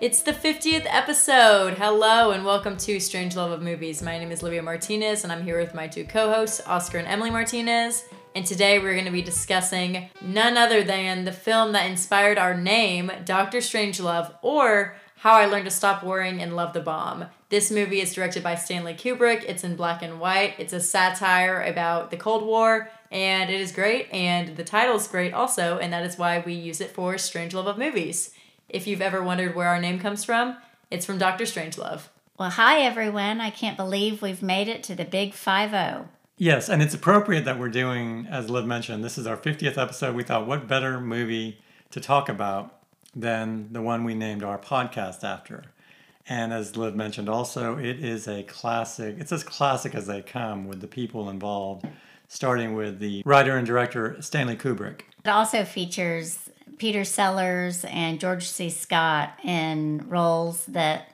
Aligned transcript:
It's 0.00 0.22
the 0.22 0.32
50th 0.32 0.86
episode. 0.86 1.74
Hello 1.74 2.32
and 2.32 2.44
welcome 2.44 2.76
to 2.78 2.98
Strange 2.98 3.36
Love 3.36 3.52
of 3.52 3.62
Movies. 3.62 4.02
My 4.02 4.18
name 4.18 4.32
is 4.32 4.42
Livia 4.42 4.60
Martinez 4.60 5.22
and 5.22 5.32
I'm 5.32 5.44
here 5.44 5.60
with 5.60 5.72
my 5.72 5.86
two 5.86 6.04
co 6.04 6.32
hosts, 6.32 6.60
Oscar 6.66 6.98
and 6.98 7.06
Emily 7.06 7.30
Martinez. 7.30 8.04
And 8.34 8.44
today 8.44 8.80
we're 8.80 8.94
going 8.94 9.04
to 9.04 9.12
be 9.12 9.22
discussing 9.22 10.10
none 10.20 10.56
other 10.56 10.82
than 10.82 11.24
the 11.24 11.32
film 11.32 11.72
that 11.72 11.88
inspired 11.88 12.38
our 12.38 12.54
name, 12.54 13.12
Doctor 13.24 13.58
Strangelove, 13.58 14.34
or 14.42 14.96
How 15.18 15.34
I 15.34 15.46
Learned 15.46 15.66
to 15.66 15.70
Stop 15.70 16.02
Worrying 16.02 16.42
and 16.42 16.56
Love 16.56 16.72
the 16.72 16.80
Bomb. 16.80 17.26
This 17.48 17.70
movie 17.70 18.00
is 18.00 18.12
directed 18.12 18.42
by 18.42 18.56
Stanley 18.56 18.94
Kubrick. 18.94 19.44
It's 19.44 19.62
in 19.62 19.76
black 19.76 20.02
and 20.02 20.18
white. 20.18 20.54
It's 20.58 20.72
a 20.72 20.80
satire 20.80 21.62
about 21.62 22.10
the 22.10 22.16
Cold 22.16 22.44
War, 22.44 22.90
and 23.12 23.48
it 23.48 23.60
is 23.60 23.70
great. 23.70 24.12
And 24.12 24.56
the 24.56 24.64
title 24.64 24.96
is 24.96 25.06
great 25.06 25.32
also, 25.32 25.78
and 25.78 25.92
that 25.92 26.04
is 26.04 26.18
why 26.18 26.42
we 26.44 26.54
use 26.54 26.80
it 26.80 26.90
for 26.90 27.16
Strange 27.16 27.54
Love 27.54 27.68
of 27.68 27.78
Movies. 27.78 28.34
If 28.68 28.86
you've 28.86 29.02
ever 29.02 29.22
wondered 29.22 29.54
where 29.54 29.68
our 29.68 29.80
name 29.80 29.98
comes 29.98 30.24
from, 30.24 30.56
it's 30.90 31.06
from 31.06 31.18
Doctor 31.18 31.44
Strangelove. 31.44 32.08
Well, 32.38 32.50
hi 32.50 32.80
everyone. 32.80 33.40
I 33.40 33.50
can't 33.50 33.76
believe 33.76 34.22
we've 34.22 34.42
made 34.42 34.68
it 34.68 34.82
to 34.84 34.94
the 34.94 35.04
big 35.04 35.34
5 35.34 35.70
0. 35.70 36.08
Yes, 36.36 36.68
and 36.68 36.82
it's 36.82 36.94
appropriate 36.94 37.44
that 37.44 37.60
we're 37.60 37.68
doing, 37.68 38.26
as 38.28 38.50
Liv 38.50 38.66
mentioned, 38.66 39.04
this 39.04 39.18
is 39.18 39.26
our 39.26 39.36
50th 39.36 39.78
episode. 39.78 40.16
We 40.16 40.24
thought, 40.24 40.46
what 40.46 40.66
better 40.66 41.00
movie 41.00 41.60
to 41.90 42.00
talk 42.00 42.28
about 42.28 42.80
than 43.14 43.72
the 43.72 43.82
one 43.82 44.02
we 44.02 44.14
named 44.14 44.42
our 44.42 44.58
podcast 44.58 45.22
after? 45.22 45.66
And 46.26 46.52
as 46.52 46.76
Liv 46.76 46.96
mentioned 46.96 47.28
also, 47.28 47.78
it 47.78 48.02
is 48.02 48.26
a 48.26 48.42
classic. 48.44 49.16
It's 49.20 49.30
as 49.30 49.44
classic 49.44 49.94
as 49.94 50.06
they 50.06 50.22
come 50.22 50.66
with 50.66 50.80
the 50.80 50.88
people 50.88 51.30
involved, 51.30 51.86
starting 52.26 52.74
with 52.74 52.98
the 52.98 53.22
writer 53.24 53.56
and 53.56 53.66
director 53.66 54.20
Stanley 54.20 54.56
Kubrick. 54.56 55.02
It 55.24 55.28
also 55.28 55.64
features 55.64 56.50
Peter 56.78 57.04
Sellers 57.04 57.84
and 57.84 58.20
George 58.20 58.46
C. 58.46 58.70
Scott 58.70 59.38
in 59.44 60.04
roles 60.08 60.64
that 60.66 61.08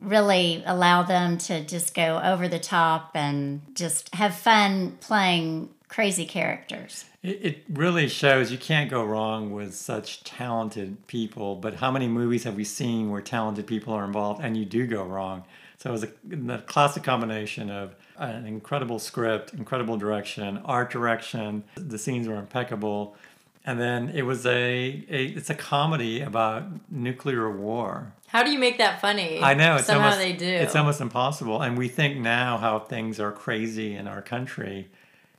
really 0.00 0.62
allow 0.66 1.02
them 1.02 1.38
to 1.38 1.64
just 1.64 1.94
go 1.94 2.20
over 2.22 2.48
the 2.48 2.58
top 2.58 3.12
and 3.14 3.62
just 3.74 4.12
have 4.14 4.34
fun 4.34 4.98
playing 5.00 5.70
crazy 5.88 6.24
characters. 6.24 7.04
It, 7.22 7.62
really 7.68 8.08
shows 8.08 8.50
you 8.50 8.58
can't 8.58 8.90
go 8.90 9.04
wrong 9.04 9.52
with 9.52 9.74
such 9.74 10.24
talented 10.24 11.06
people. 11.06 11.54
But 11.54 11.74
how 11.76 11.90
many 11.90 12.08
movies 12.08 12.44
have 12.44 12.56
we 12.56 12.64
seen 12.64 13.10
where 13.10 13.20
talented 13.20 13.66
people 13.66 13.92
are 13.92 14.04
involved 14.04 14.42
and 14.42 14.56
you 14.56 14.64
do 14.64 14.86
go 14.86 15.04
wrong? 15.04 15.44
So 15.78 15.90
it 15.90 15.92
was 15.92 16.04
a, 16.04 16.54
a 16.54 16.62
classic 16.62 17.02
combination 17.02 17.70
of 17.70 17.94
an 18.16 18.46
incredible 18.46 18.98
script, 18.98 19.52
incredible 19.52 19.96
direction, 19.96 20.62
art 20.64 20.90
direction. 20.90 21.64
The 21.74 21.98
scenes 21.98 22.26
were 22.26 22.36
impeccable 22.36 23.16
and 23.64 23.80
then 23.80 24.10
it 24.10 24.22
was 24.22 24.44
a, 24.44 25.04
a 25.08 25.26
it's 25.26 25.50
a 25.50 25.54
comedy 25.54 26.20
about 26.20 26.64
nuclear 26.90 27.50
war. 27.50 28.12
How 28.28 28.42
do 28.42 28.50
you 28.50 28.58
make 28.58 28.78
that 28.78 29.00
funny? 29.00 29.42
I 29.42 29.54
know 29.54 29.76
it's 29.76 29.86
somehow 29.86 30.06
almost, 30.06 30.18
they 30.18 30.32
do. 30.32 30.46
It's 30.46 30.74
almost 30.74 31.00
impossible, 31.00 31.62
and 31.62 31.76
we 31.76 31.88
think 31.88 32.18
now 32.18 32.58
how 32.58 32.78
things 32.78 33.20
are 33.20 33.32
crazy 33.32 33.94
in 33.94 34.08
our 34.08 34.22
country. 34.22 34.88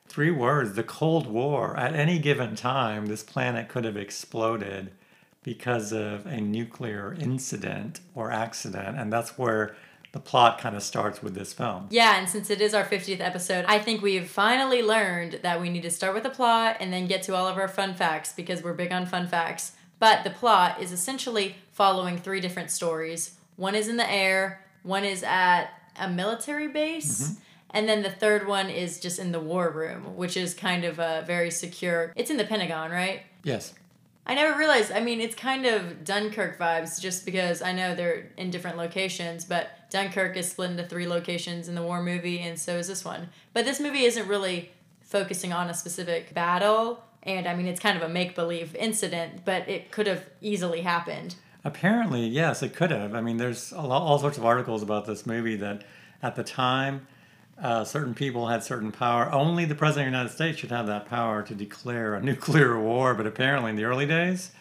Three 0.07 0.31
words: 0.31 0.75
the 0.75 0.83
Cold 0.83 1.27
War. 1.27 1.77
At 1.77 1.95
any 1.95 2.19
given 2.19 2.55
time, 2.55 3.07
this 3.07 3.23
planet 3.23 3.67
could 3.67 3.83
have 3.83 3.97
exploded 3.97 4.91
because 5.41 5.91
of 5.91 6.25
a 6.25 6.39
nuclear 6.39 7.13
incident 7.19 7.99
or 8.15 8.31
accident, 8.31 8.97
and 8.97 9.11
that's 9.11 9.37
where 9.37 9.75
the 10.13 10.19
plot 10.19 10.59
kind 10.59 10.75
of 10.75 10.83
starts 10.83 11.21
with 11.23 11.33
this 11.33 11.53
film. 11.53 11.87
Yeah, 11.89 12.17
and 12.19 12.29
since 12.29 12.51
it 12.51 12.61
is 12.61 12.75
our 12.75 12.85
50th 12.85 13.19
episode, 13.19 13.65
I 13.67 13.79
think 13.79 14.03
we've 14.03 14.29
finally 14.29 14.83
learned 14.83 15.39
that 15.41 15.59
we 15.59 15.69
need 15.69 15.81
to 15.81 15.89
start 15.89 16.13
with 16.13 16.21
the 16.21 16.29
plot 16.29 16.77
and 16.79 16.93
then 16.93 17.07
get 17.07 17.23
to 17.23 17.35
all 17.35 17.47
of 17.47 17.57
our 17.57 17.67
fun 17.67 17.95
facts 17.95 18.31
because 18.31 18.63
we're 18.63 18.73
big 18.73 18.91
on 18.91 19.07
fun 19.07 19.27
facts. 19.27 19.73
But 19.97 20.23
the 20.23 20.29
plot 20.29 20.79
is 20.79 20.91
essentially 20.91 21.55
following 21.71 22.17
three 22.19 22.41
different 22.41 22.69
stories. 22.69 23.37
One 23.55 23.73
is 23.73 23.87
in 23.87 23.97
the 23.97 24.09
air, 24.09 24.63
one 24.83 25.03
is 25.03 25.23
at 25.23 25.69
a 25.99 26.07
military 26.07 26.67
base. 26.67 27.23
Mm-hmm. 27.23 27.39
And 27.71 27.89
then 27.89 28.03
the 28.03 28.11
third 28.11 28.47
one 28.47 28.69
is 28.69 28.99
just 28.99 29.17
in 29.17 29.31
the 29.31 29.39
war 29.39 29.71
room, 29.71 30.15
which 30.15 30.37
is 30.37 30.53
kind 30.53 30.85
of 30.85 30.99
a 30.99 31.23
very 31.25 31.49
secure. 31.49 32.13
It's 32.15 32.29
in 32.29 32.37
the 32.37 32.43
Pentagon, 32.43 32.91
right? 32.91 33.23
Yes. 33.43 33.73
I 34.25 34.35
never 34.35 34.57
realized. 34.57 34.91
I 34.91 35.01
mean, 35.01 35.19
it's 35.19 35.35
kind 35.35 35.65
of 35.65 36.05
Dunkirk 36.05 36.57
vibes 36.57 36.99
just 36.99 37.25
because 37.25 37.61
I 37.61 37.73
know 37.73 37.93
they're 37.93 38.31
in 38.37 38.51
different 38.51 38.77
locations, 38.77 39.43
but 39.43 39.89
Dunkirk 39.89 40.37
is 40.37 40.49
split 40.49 40.71
into 40.71 40.85
three 40.85 41.07
locations 41.07 41.67
in 41.67 41.75
the 41.75 41.83
war 41.83 42.01
movie, 42.01 42.39
and 42.39 42.57
so 42.57 42.77
is 42.77 42.87
this 42.87 43.03
one. 43.03 43.29
But 43.53 43.65
this 43.65 43.79
movie 43.79 44.05
isn't 44.05 44.27
really 44.27 44.71
focusing 45.01 45.51
on 45.51 45.69
a 45.69 45.73
specific 45.73 46.33
battle, 46.33 47.03
and 47.23 47.47
I 47.47 47.55
mean, 47.55 47.67
it's 47.67 47.79
kind 47.79 47.97
of 47.97 48.03
a 48.03 48.09
make 48.09 48.33
believe 48.33 48.75
incident, 48.75 49.43
but 49.43 49.67
it 49.67 49.91
could 49.91 50.07
have 50.07 50.25
easily 50.41 50.81
happened. 50.81 51.35
Apparently, 51.65 52.25
yes, 52.25 52.63
it 52.63 52.75
could 52.75 52.91
have. 52.91 53.13
I 53.13 53.21
mean, 53.21 53.37
there's 53.37 53.71
lot, 53.71 54.01
all 54.01 54.19
sorts 54.19 54.37
of 54.37 54.45
articles 54.45 54.83
about 54.83 55.05
this 55.05 55.25
movie 55.25 55.55
that 55.57 55.83
at 56.21 56.35
the 56.35 56.43
time 56.43 57.07
uh, 57.61 57.83
certain 57.83 58.13
people 58.13 58.47
had 58.47 58.63
certain 58.63 58.91
power. 58.91 59.31
Only 59.31 59.65
the 59.65 59.75
president 59.75 60.07
of 60.07 60.11
the 60.11 60.17
United 60.17 60.33
States 60.33 60.59
should 60.59 60.71
have 60.71 60.87
that 60.87 61.05
power 61.05 61.43
to 61.43 61.55
declare 61.55 62.15
a 62.15 62.21
nuclear 62.23 62.79
war. 62.79 63.13
But 63.13 63.27
apparently, 63.27 63.71
in 63.71 63.75
the 63.75 63.85
early 63.85 64.05
days, 64.05 64.51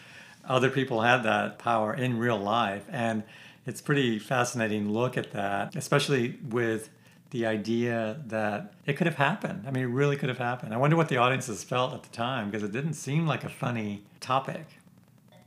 other 0.45 0.69
people 0.69 1.01
had 1.01 1.23
that 1.23 1.59
power 1.59 1.93
in 1.93 2.17
real 2.17 2.37
life, 2.37 2.85
and 2.89 3.23
it's 3.65 3.81
pretty 3.81 4.19
fascinating 4.19 4.91
look 4.91 5.17
at 5.17 5.31
that, 5.31 5.75
especially 5.75 6.37
with 6.49 6.89
the 7.29 7.45
idea 7.45 8.21
that 8.27 8.73
it 8.85 8.93
could 8.93 9.07
have 9.07 9.15
happened. 9.15 9.63
I 9.67 9.71
mean, 9.71 9.83
it 9.85 9.87
really 9.87 10.17
could 10.17 10.29
have 10.29 10.37
happened. 10.37 10.73
I 10.73 10.77
wonder 10.77 10.95
what 10.95 11.09
the 11.09 11.17
audiences 11.17 11.63
felt 11.63 11.93
at 11.93 12.03
the 12.03 12.09
time 12.09 12.51
because 12.51 12.63
it 12.63 12.71
didn't 12.71 12.93
seem 12.93 13.25
like 13.25 13.43
a 13.43 13.49
funny 13.49 14.03
topic. 14.19 14.65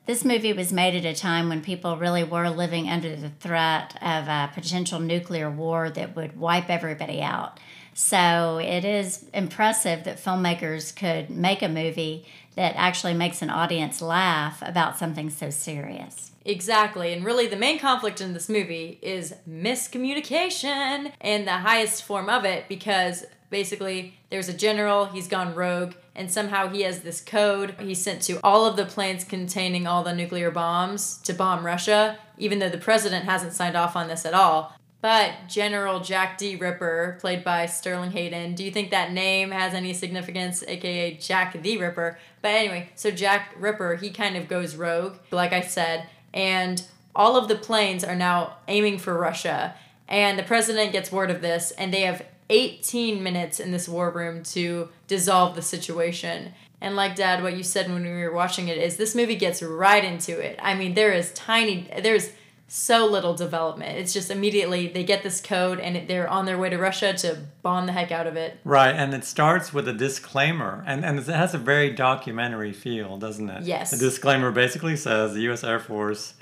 This 0.06 0.24
movie 0.24 0.52
was 0.52 0.72
made 0.72 0.94
at 0.94 1.04
a 1.04 1.18
time 1.18 1.48
when 1.48 1.62
people 1.62 1.96
really 1.96 2.22
were 2.22 2.48
living 2.48 2.88
under 2.88 3.16
the 3.16 3.28
threat 3.28 3.96
of 4.00 4.28
a 4.28 4.52
potential 4.54 5.00
nuclear 5.00 5.50
war 5.50 5.90
that 5.90 6.14
would 6.14 6.38
wipe 6.38 6.70
everybody 6.70 7.20
out. 7.20 7.58
So 7.92 8.60
it 8.62 8.84
is 8.84 9.24
impressive 9.34 10.04
that 10.04 10.22
filmmakers 10.22 10.94
could 10.94 11.28
make 11.28 11.60
a 11.60 11.68
movie 11.68 12.24
that 12.54 12.76
actually 12.76 13.14
makes 13.14 13.42
an 13.42 13.50
audience 13.50 14.00
laugh 14.00 14.62
about 14.62 14.96
something 14.96 15.28
so 15.28 15.50
serious. 15.50 16.30
Exactly. 16.44 17.12
And 17.12 17.24
really, 17.24 17.48
the 17.48 17.56
main 17.56 17.80
conflict 17.80 18.20
in 18.20 18.32
this 18.32 18.48
movie 18.48 19.00
is 19.02 19.34
miscommunication 19.48 21.10
and 21.20 21.48
the 21.48 21.58
highest 21.58 22.04
form 22.04 22.28
of 22.28 22.44
it 22.44 22.68
because 22.68 23.24
basically 23.50 24.14
there's 24.30 24.48
a 24.48 24.52
general, 24.54 25.06
he's 25.06 25.28
gone 25.28 25.54
rogue, 25.54 25.94
and 26.14 26.30
somehow 26.30 26.68
he 26.68 26.82
has 26.82 27.00
this 27.00 27.20
code 27.20 27.74
he 27.78 27.94
sent 27.94 28.22
to 28.22 28.40
all 28.42 28.64
of 28.64 28.76
the 28.76 28.86
planes 28.86 29.24
containing 29.24 29.86
all 29.86 30.02
the 30.02 30.14
nuclear 30.14 30.50
bombs 30.50 31.18
to 31.18 31.34
bomb 31.34 31.64
Russia, 31.64 32.18
even 32.38 32.58
though 32.58 32.68
the 32.68 32.78
president 32.78 33.24
hasn't 33.24 33.52
signed 33.52 33.76
off 33.76 33.96
on 33.96 34.08
this 34.08 34.24
at 34.24 34.34
all. 34.34 34.72
But 35.02 35.32
General 35.48 36.00
Jack 36.00 36.38
D. 36.38 36.56
Ripper, 36.56 37.18
played 37.20 37.44
by 37.44 37.66
Sterling 37.66 38.10
Hayden, 38.12 38.54
do 38.54 38.64
you 38.64 38.70
think 38.70 38.90
that 38.90 39.12
name 39.12 39.50
has 39.50 39.74
any 39.74 39.92
significance, 39.92 40.64
aka 40.66 41.14
Jack 41.14 41.62
the 41.62 41.76
Ripper? 41.76 42.18
But 42.42 42.48
anyway, 42.48 42.90
so 42.94 43.10
Jack 43.10 43.54
Ripper, 43.58 43.96
he 43.96 44.10
kind 44.10 44.36
of 44.36 44.48
goes 44.48 44.74
rogue, 44.74 45.18
like 45.30 45.52
I 45.52 45.60
said, 45.60 46.08
and 46.32 46.82
all 47.14 47.36
of 47.36 47.48
the 47.48 47.56
planes 47.56 48.04
are 48.04 48.16
now 48.16 48.56
aiming 48.68 48.98
for 48.98 49.16
Russia. 49.16 49.74
And 50.08 50.38
the 50.38 50.44
president 50.44 50.92
gets 50.92 51.12
word 51.12 51.30
of 51.30 51.40
this, 51.40 51.72
and 51.72 51.92
they 51.92 52.02
have 52.02 52.22
18 52.50 53.22
minutes 53.22 53.60
in 53.60 53.72
this 53.72 53.88
war 53.88 54.10
room 54.10 54.42
to 54.42 54.88
dissolve 55.06 55.54
the 55.56 55.62
situation. 55.62 56.52
And 56.80 56.94
like 56.94 57.16
dad, 57.16 57.42
what 57.42 57.56
you 57.56 57.62
said 57.62 57.90
when 57.90 58.04
we 58.04 58.10
were 58.10 58.32
watching 58.32 58.68
it 58.68 58.78
is 58.78 58.96
this 58.96 59.14
movie 59.14 59.36
gets 59.36 59.62
right 59.62 60.04
into 60.04 60.38
it. 60.38 60.58
I 60.62 60.74
mean, 60.74 60.94
there 60.94 61.12
is 61.12 61.32
tiny 61.32 61.88
there's 62.02 62.30
so 62.68 63.06
little 63.06 63.34
development. 63.34 63.98
It's 63.98 64.12
just 64.12 64.30
immediately 64.30 64.88
they 64.88 65.04
get 65.04 65.22
this 65.22 65.40
code 65.40 65.78
and 65.78 66.08
they're 66.08 66.28
on 66.28 66.46
their 66.46 66.58
way 66.58 66.68
to 66.68 66.76
Russia 66.76 67.12
to 67.18 67.38
bomb 67.62 67.86
the 67.86 67.92
heck 67.92 68.10
out 68.10 68.26
of 68.26 68.36
it. 68.36 68.58
Right, 68.64 68.94
and 68.94 69.14
it 69.14 69.24
starts 69.24 69.72
with 69.72 69.86
a 69.86 69.92
disclaimer, 69.92 70.82
and, 70.86 71.04
and 71.04 71.18
it 71.18 71.26
has 71.26 71.54
a 71.54 71.58
very 71.58 71.92
documentary 71.92 72.72
feel, 72.72 73.18
doesn't 73.18 73.48
it? 73.48 73.62
Yes. 73.62 73.92
The 73.92 73.98
disclaimer 73.98 74.50
basically 74.50 74.96
says 74.96 75.34
the 75.34 75.42
U.S. 75.42 75.62
Air 75.62 75.78
Force, 75.78 76.34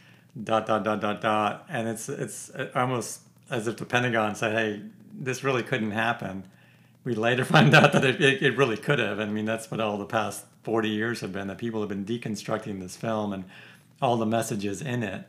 dot 0.43 0.67
dot 0.67 0.83
dot 0.83 1.01
dot 1.01 1.21
dot, 1.21 1.67
and 1.69 1.89
it's 1.89 2.09
it's 2.09 2.51
almost 2.75 3.21
as 3.51 3.69
if 3.69 3.77
the 3.77 3.85
Pentagon 3.85 4.35
said, 4.35 4.53
"Hey, 4.53 4.81
this 5.19 5.45
really 5.45 5.63
couldn't 5.63 5.93
happen." 5.93 6.45
We 7.05 7.15
later 7.15 7.45
find 7.57 7.75
out 7.75 7.93
that 7.93 8.05
it, 8.05 8.21
it, 8.21 8.43
it 8.43 8.57
really 8.57 8.77
could 8.77 8.99
have. 8.99 9.21
I 9.21 9.27
mean, 9.27 9.45
that's 9.45 9.71
what 9.71 9.81
all 9.81 9.99
the 9.99 10.07
past 10.07 10.45
40 10.63 10.89
years 10.89 11.21
have 11.21 11.33
been, 11.33 11.49
that 11.49 11.59
people 11.59 11.81
have 11.81 11.89
been 11.89 12.05
deconstructing 12.05 12.81
this 12.81 12.97
film 12.97 13.33
and 13.33 13.45
all 14.01 14.17
the 14.17 14.27
messages 14.27 14.81
in 14.81 15.03
it 15.03 15.27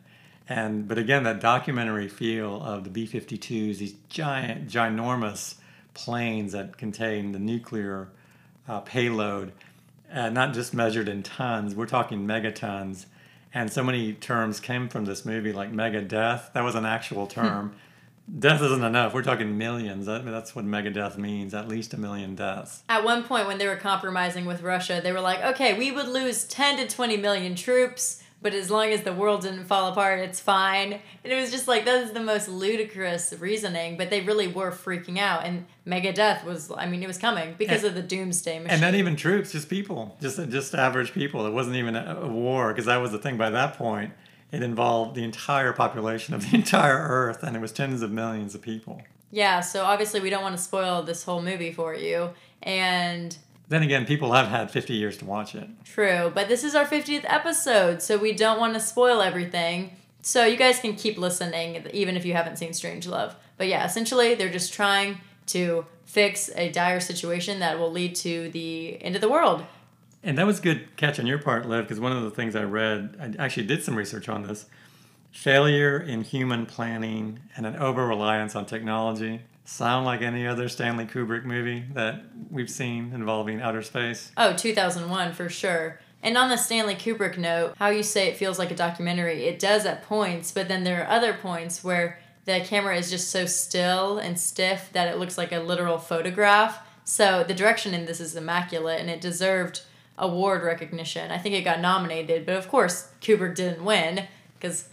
and 0.47 0.87
but 0.87 0.97
again, 0.97 1.23
that 1.23 1.39
documentary 1.39 2.07
feel 2.07 2.61
of 2.61 2.83
the 2.83 2.89
B-52s, 2.89 3.77
these 3.77 3.95
giant, 4.09 4.67
ginormous 4.67 5.55
planes 5.93 6.51
that 6.51 6.77
contain 6.77 7.31
the 7.31 7.39
nuclear 7.39 8.09
uh, 8.67 8.81
payload, 8.81 9.53
uh, 10.13 10.29
not 10.29 10.53
just 10.53 10.73
measured 10.73 11.09
in 11.09 11.23
tons. 11.23 11.73
We're 11.73 11.88
talking 11.88 12.27
megatons, 12.27 13.05
and 13.53 13.71
so 13.71 13.83
many 13.83 14.13
terms 14.13 14.59
came 14.59 14.88
from 14.88 15.05
this 15.05 15.25
movie, 15.25 15.51
like 15.51 15.71
mega 15.71 16.01
death. 16.01 16.51
That 16.53 16.63
was 16.63 16.75
an 16.75 16.85
actual 16.85 17.25
hmm. 17.25 17.31
term. 17.31 17.75
Death 18.39 18.62
isn't 18.62 18.83
enough. 18.83 19.13
We're 19.13 19.22
talking 19.24 19.57
millions. 19.57 20.07
That, 20.07 20.25
that's 20.25 20.56
what 20.56 20.66
megadeath 20.66 21.18
means. 21.18 21.54
At 21.54 21.68
least 21.68 21.94
a 21.94 21.98
million 21.98 22.36
deaths. 22.36 22.83
At 22.89 23.04
one 23.04 23.24
point, 23.24 23.48
when 23.48 23.60
they 23.60 23.68
were 23.68 23.75
compromising 23.75 24.45
with 24.45 24.62
Russia, 24.62 25.00
they 25.04 25.12
were 25.12 25.22
like, 25.22 25.44
"Okay, 25.44 25.77
we 25.77 25.92
would 25.92 26.07
lose 26.07 26.44
ten 26.45 26.77
to 26.77 26.88
twenty 26.88 27.18
million 27.18 27.56
troops." 27.56 28.22
but 28.45 28.54
as 28.54 28.69
long 28.69 28.92
as 28.92 29.01
the 29.01 29.12
world 29.12 29.42
didn't 29.42 29.63
fall 29.66 29.92
apart, 29.92 30.19
it's 30.19 30.39
fine. 30.39 30.94
And 31.24 31.33
it 31.33 31.36
was 31.42 31.50
just 31.50 31.68
like 31.68 31.83
that 31.86 32.04
is 32.04 32.12
the 32.12 32.19
most 32.19 32.48
ludicrous 32.48 33.33
reasoning, 33.39 33.98
but 33.98 34.12
they 34.12 34.22
really 34.22 34.48
were 34.48 34.69
freaking 34.69 35.18
out. 35.18 35.45
And 35.45 35.66
megadeath 35.88 36.45
was, 36.45 36.72
I 36.77 36.86
mean, 36.86 37.01
it 37.01 37.07
was 37.07 37.18
coming 37.18 37.56
because 37.57 37.80
And- 37.83 37.88
of 37.89 37.95
the 37.95 38.04
doomsday 38.04 38.60
machine. 38.60 38.69
And 38.69 38.81
not 38.81 38.94
even 38.94 39.16
troops, 39.16 39.51
just 39.51 39.68
people, 39.68 40.16
just 40.22 40.38
just 40.50 40.75
average 40.75 41.12
people. 41.12 41.48
It 41.48 41.54
wasn't 41.54 41.77
even 41.77 41.95
a, 41.95 42.19
a 42.22 42.27
war 42.27 42.72
because 42.72 42.86
that 42.86 42.98
was 42.98 43.12
the 43.12 43.18
thing. 43.18 43.36
By 43.36 43.50
that 43.50 43.80
point, 43.80 44.12
it 44.55 44.63
involved 44.63 45.15
the 45.15 45.23
entire 45.23 45.73
population 45.73 46.33
of 46.33 46.49
the 46.49 46.55
entire 46.61 46.97
Earth, 46.97 47.43
and 47.43 47.55
it 47.55 47.59
was 47.59 47.71
tens 47.71 48.01
of 48.01 48.11
millions 48.11 48.55
of 48.55 48.61
people. 48.61 49.01
yeah, 49.31 49.59
so 49.59 49.83
obviously 49.83 50.19
we 50.19 50.29
don't 50.29 50.43
want 50.43 50.55
to 50.55 50.61
spoil 50.61 51.03
this 51.03 51.23
whole 51.23 51.41
movie 51.41 51.73
for 51.73 51.93
you. 51.93 52.29
And 52.63 53.37
Then 53.67 53.83
again, 53.83 54.05
people 54.05 54.31
have 54.33 54.47
had 54.47 54.71
50 54.71 54.93
years 54.93 55.17
to 55.17 55.25
watch 55.25 55.55
it. 55.55 55.67
True, 55.83 56.31
but 56.33 56.47
this 56.47 56.63
is 56.63 56.73
our 56.75 56.85
50th 56.85 57.25
episode, 57.25 58.01
so 58.01 58.17
we 58.17 58.31
don't 58.33 58.59
want 58.59 58.73
to 58.75 58.79
spoil 58.79 59.21
everything. 59.21 59.91
So 60.21 60.45
you 60.45 60.55
guys 60.57 60.79
can 60.79 60.95
keep 60.95 61.17
listening 61.17 61.85
even 61.93 62.15
if 62.17 62.25
you 62.25 62.33
haven't 62.33 62.57
seen 62.57 62.73
Strange 62.73 63.05
Love. 63.07 63.35
But 63.57 63.67
yeah, 63.67 63.85
essentially 63.85 64.33
they're 64.35 64.49
just 64.49 64.73
trying 64.73 65.19
to 65.47 65.85
fix 66.05 66.49
a 66.55 66.71
dire 66.71 66.99
situation 66.99 67.59
that 67.59 67.77
will 67.77 67.91
lead 67.91 68.15
to 68.15 68.49
the 68.49 69.01
end 69.03 69.15
of 69.15 69.21
the 69.21 69.29
world. 69.29 69.63
And 70.25 70.39
that 70.39 70.48
was 70.48 70.60
good 70.60 70.95
catch 70.98 71.19
on 71.19 71.27
your 71.27 71.38
part, 71.38 71.68
Liv, 71.68 71.86
because 71.86 72.00
one 72.00 72.12
of 72.12 72.24
the 72.24 72.31
things 72.31 72.56
I 72.56 72.63
read, 72.63 73.16
I 73.19 73.44
actually 73.44 73.68
did 73.68 73.83
some 73.83 73.95
research 73.95 74.27
on 74.27 74.42
this. 74.42 74.66
Failure 75.31 76.00
in 76.00 76.24
human 76.24 76.66
planning 76.66 77.42
and 77.56 77.68
an 77.68 77.75
over 77.75 78.07
reliance 78.07 78.56
on 78.56 78.66
technology 78.66 79.42
sound 79.66 80.06
like 80.06 80.22
any 80.22 80.48
other 80.48 80.68
Stanley 80.68 81.06
Kubrick 81.06 81.45
movie 81.45 81.86
that 81.94 82.24
we've 82.50 82.72
seen 82.72 83.12
involving 83.13 83.62
outer 83.62 83.83
space. 83.83 84.31
Oh, 84.36 84.54
2001 84.54 85.33
for 85.33 85.48
sure. 85.48 86.00
And 86.24 86.38
on 86.39 86.50
the 86.50 86.57
Stanley 86.57 86.95
Kubrick 86.95 87.38
note, 87.38 87.75
how 87.77 87.89
you 87.89 88.01
say 88.01 88.27
it 88.27 88.38
feels 88.38 88.57
like 88.57 88.72
a 88.72 88.75
documentary, 88.75 89.45
it 89.45 89.60
does 89.60 89.86
at 89.86 90.01
points, 90.01 90.51
but 90.51 90.68
then 90.68 90.83
there 90.83 91.04
are 91.04 91.10
other 91.10 91.33
points 91.33 91.83
where 91.83 92.19
the 92.45 92.62
camera 92.62 92.98
is 92.98 93.12
just 93.12 93.30
so 93.30 93.45
still 93.45 94.18
and 94.18 94.39
stiff 94.39 94.89
that 94.94 95.07
it 95.07 95.19
looks 95.19 95.38
like 95.38 95.51
a 95.51 95.60
literal 95.60 96.00
photograph. 96.00 96.80
So 97.04 97.44
the 97.44 97.54
direction 97.54 97.94
in 97.94 98.06
this 98.06 98.19
is 98.19 98.36
immaculate 98.36 99.00
and 99.00 99.10
it 99.10 99.22
deserved 99.22 99.81
award 100.17 100.63
recognition. 100.63 101.31
I 101.31 101.38
think 101.38 101.56
it 101.56 101.63
got 101.63 101.79
nominated, 101.81 102.45
but 102.45 102.56
of 102.56 102.67
course, 102.69 103.09
Kubrick 103.21 103.56
didn't 103.56 103.83
win 103.83 104.27
because 104.59 104.89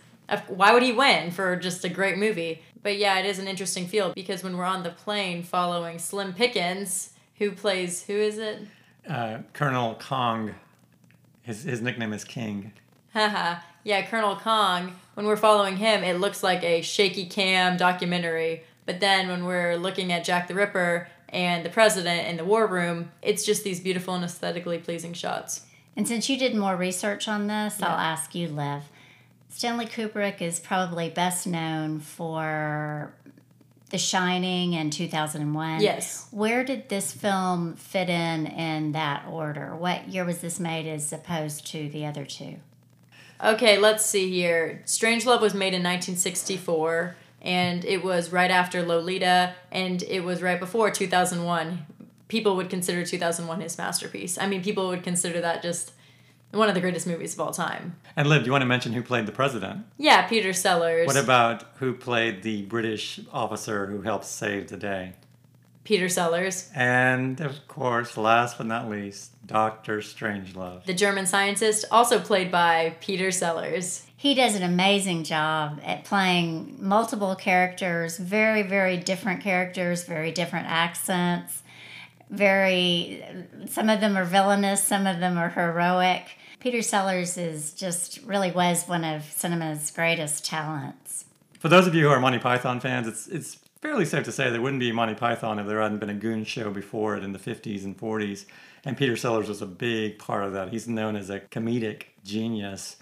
why 0.49 0.73
would 0.73 0.83
he 0.83 0.93
win 0.93 1.31
for 1.31 1.57
just 1.57 1.85
a 1.85 1.89
great 1.89 2.19
movie? 2.19 2.63
But 2.83 2.97
yeah, 2.97 3.19
it 3.19 3.27
is 3.27 3.39
an 3.39 3.47
interesting 3.47 3.87
field 3.87 4.15
because 4.15 4.43
when 4.43 4.57
we're 4.57 4.65
on 4.65 4.83
the 4.83 4.91
plane 4.91 5.43
following 5.43 5.99
Slim 5.99 6.33
Pickens, 6.33 7.11
who 7.37 7.53
plays, 7.53 8.05
who 8.05 8.15
is 8.15 8.39
it? 8.39 8.61
Uh, 9.09 9.39
Colonel 9.53 9.95
Kong, 9.97 10.55
his, 11.43 11.65
his 11.65 11.81
nickname 11.81 12.13
is 12.13 12.25
King. 12.25 12.73
Haha. 13.13 13.61
yeah, 13.85 14.03
Colonel 14.07 14.37
Kong, 14.37 14.97
when 15.15 15.27
we're 15.27 15.37
following 15.37 15.77
him, 15.77 16.03
it 16.03 16.19
looks 16.19 16.43
like 16.43 16.63
a 16.63 16.81
shaky 16.83 17.27
cam 17.27 17.77
documentary. 17.77 18.65
But 18.87 19.01
then 19.01 19.29
when 19.29 19.45
we're 19.45 19.77
looking 19.77 20.13
at 20.13 20.25
Jack 20.25 20.49
the 20.49 20.55
Ripper 20.55 21.09
and 21.33 21.65
the 21.65 21.71
president 21.71 22.29
in 22.29 22.37
the 22.37 22.45
war 22.45 22.67
room, 22.67 23.11
it's 23.23 23.45
just 23.45 23.65
these 23.65 23.81
beautiful 23.81 24.15
and 24.15 24.25
aesthetically 24.25 24.79
pleasing 24.79 25.15
shots. 25.15 25.63
And 25.97 26.07
since 26.07 26.29
you 26.29 26.39
did 26.39 26.55
more 26.55 26.77
research 26.77 27.27
on 27.27 27.47
this, 27.47 27.77
Yeah. 27.81 27.87
I'll 27.89 27.99
ask 27.99 28.35
you, 28.35 28.49
Liv. 28.49 28.83
Stanley 29.49 29.87
Kubrick 29.87 30.41
is 30.41 30.61
probably 30.61 31.11
best 31.11 31.47
known 31.47 32.01
for 32.01 33.13
The 33.91 33.99
Shining 33.99 34.73
in 34.73 34.89
2001. 34.91 35.81
Yes. 35.83 36.27
Where 36.31 36.65
did 36.65 36.89
this 36.89 37.13
film 37.13 37.75
fit 37.77 38.09
in 38.09 38.47
in 38.47 38.93
that 38.93 39.27
order? 39.29 39.75
What 39.77 40.09
year 40.09 40.25
was 40.25 40.39
this 40.39 40.59
made 40.59 40.87
as 40.87 41.13
opposed 41.13 41.67
to 41.69 41.89
the 41.91 42.07
other 42.07 42.25
two? 42.25 42.57
Okay, 43.45 43.77
let's 43.79 44.07
see 44.07 44.31
here. 44.31 44.83
Strange 44.87 45.27
Love 45.27 45.43
was 45.43 45.53
made 45.53 45.75
in 45.75 45.83
1964, 45.83 47.17
and 47.43 47.85
it 47.85 48.03
was 48.03 48.33
right 48.33 48.51
after 48.51 48.83
Lolita, 48.83 49.55
and 49.71 50.03
it 50.05 50.21
was 50.25 50.41
right 50.41 50.59
before 50.59 50.91
2001. 50.91 51.85
People 52.29 52.57
would 52.57 52.71
consider 52.71 53.05
2001 53.05 53.61
his 53.61 53.77
masterpiece. 53.77 54.39
I 54.39 54.47
mean, 54.47 54.63
people 54.63 54.89
would 54.89 55.03
consider 55.03 55.41
that 55.43 55.61
just 55.63 55.93
one 56.53 56.69
of 56.69 56.75
the 56.75 56.81
greatest 56.81 57.07
movies 57.07 57.35
of 57.35 57.41
all 57.41 57.51
time. 57.53 57.97
And 58.17 58.29
Liv, 58.29 58.43
do 58.43 58.47
you 58.47 58.53
want 58.53 58.63
to 58.63 58.67
mention 58.67 58.93
who 58.93 59.03
played 59.03 59.27
the 59.27 59.33
president? 59.33 59.85
Yeah, 59.99 60.27
Peter 60.29 60.53
Sellers. 60.53 61.07
What 61.07 61.17
about 61.17 61.65
who 61.79 61.93
played 61.95 62.43
the 62.43 62.63
British 62.63 63.21
officer 63.33 63.87
who 63.87 64.03
helped 64.03 64.25
save 64.27 64.69
the 64.69 64.77
day? 64.77 65.15
Peter 65.85 66.09
Sellers, 66.09 66.71
And 66.77 67.41
of 67.41 67.67
course, 67.67 68.17
last 68.17 68.57
but 68.57 68.67
not 68.69 68.89
least, 68.89 69.33
Doctor 69.47 69.99
Strangelove. 69.99 70.85
the 70.85 70.95
German 70.95 71.27
scientist, 71.27 71.85
also 71.91 72.21
played 72.21 72.53
by 72.53 72.95
Peter 73.01 73.33
Sellers. 73.33 74.07
He 74.23 74.37
does 74.37 74.55
an 74.55 74.63
amazing 74.63 75.25
job 75.25 75.81
at 75.85 76.05
playing 76.05 76.77
multiple 76.79 77.35
characters, 77.35 78.19
very, 78.19 78.63
very 78.63 78.97
different 78.97 79.43
characters, 79.43 80.05
very 80.05 80.31
different 80.31 80.69
accents. 80.69 81.65
Very, 82.31 83.25
some 83.67 83.91
of 83.91 83.99
them 84.01 84.17
are 84.17 84.25
villainous, 84.25 84.85
some 84.85 85.09
of 85.09 85.19
them 85.19 85.37
are 85.37 85.49
heroic. 85.49 86.37
Peter 86.61 86.83
Sellers 86.83 87.37
is 87.37 87.73
just 87.73 88.23
really 88.23 88.53
was 88.53 88.87
one 88.87 89.03
of 89.03 89.25
cinema's 89.25 89.91
greatest 89.91 90.47
talents. 90.47 91.25
For 91.59 91.69
those 91.69 91.89
of 91.89 91.95
you 91.97 92.05
who 92.05 92.11
are 92.11 92.21
Monty 92.21 92.39
Python 92.39 92.79
fans, 92.79 93.09
it's 93.09 93.27
it's 93.27 93.59
fairly 93.81 94.05
safe 94.05 94.23
to 94.27 94.31
say 94.31 94.51
there 94.51 94.63
wouldn't 94.63 94.79
be 94.79 94.93
Monty 94.93 95.15
Python 95.15 95.59
if 95.59 95.67
there 95.67 95.81
hadn't 95.81 95.99
been 95.99 96.11
a 96.11 96.15
Goon 96.15 96.45
show 96.45 96.71
before 96.71 97.17
it 97.17 97.25
in 97.25 97.33
the 97.33 97.41
50s 97.41 97.83
and 97.83 97.99
40s. 97.99 98.45
And 98.85 98.97
Peter 98.97 99.17
Sellers 99.17 99.49
was 99.49 99.63
a 99.63 99.67
big 99.67 100.21
part 100.21 100.45
of 100.45 100.53
that. 100.53 100.69
He's 100.69 100.87
known 100.87 101.17
as 101.17 101.29
a 101.29 101.41
comedic 101.41 102.05
genius. 102.23 102.99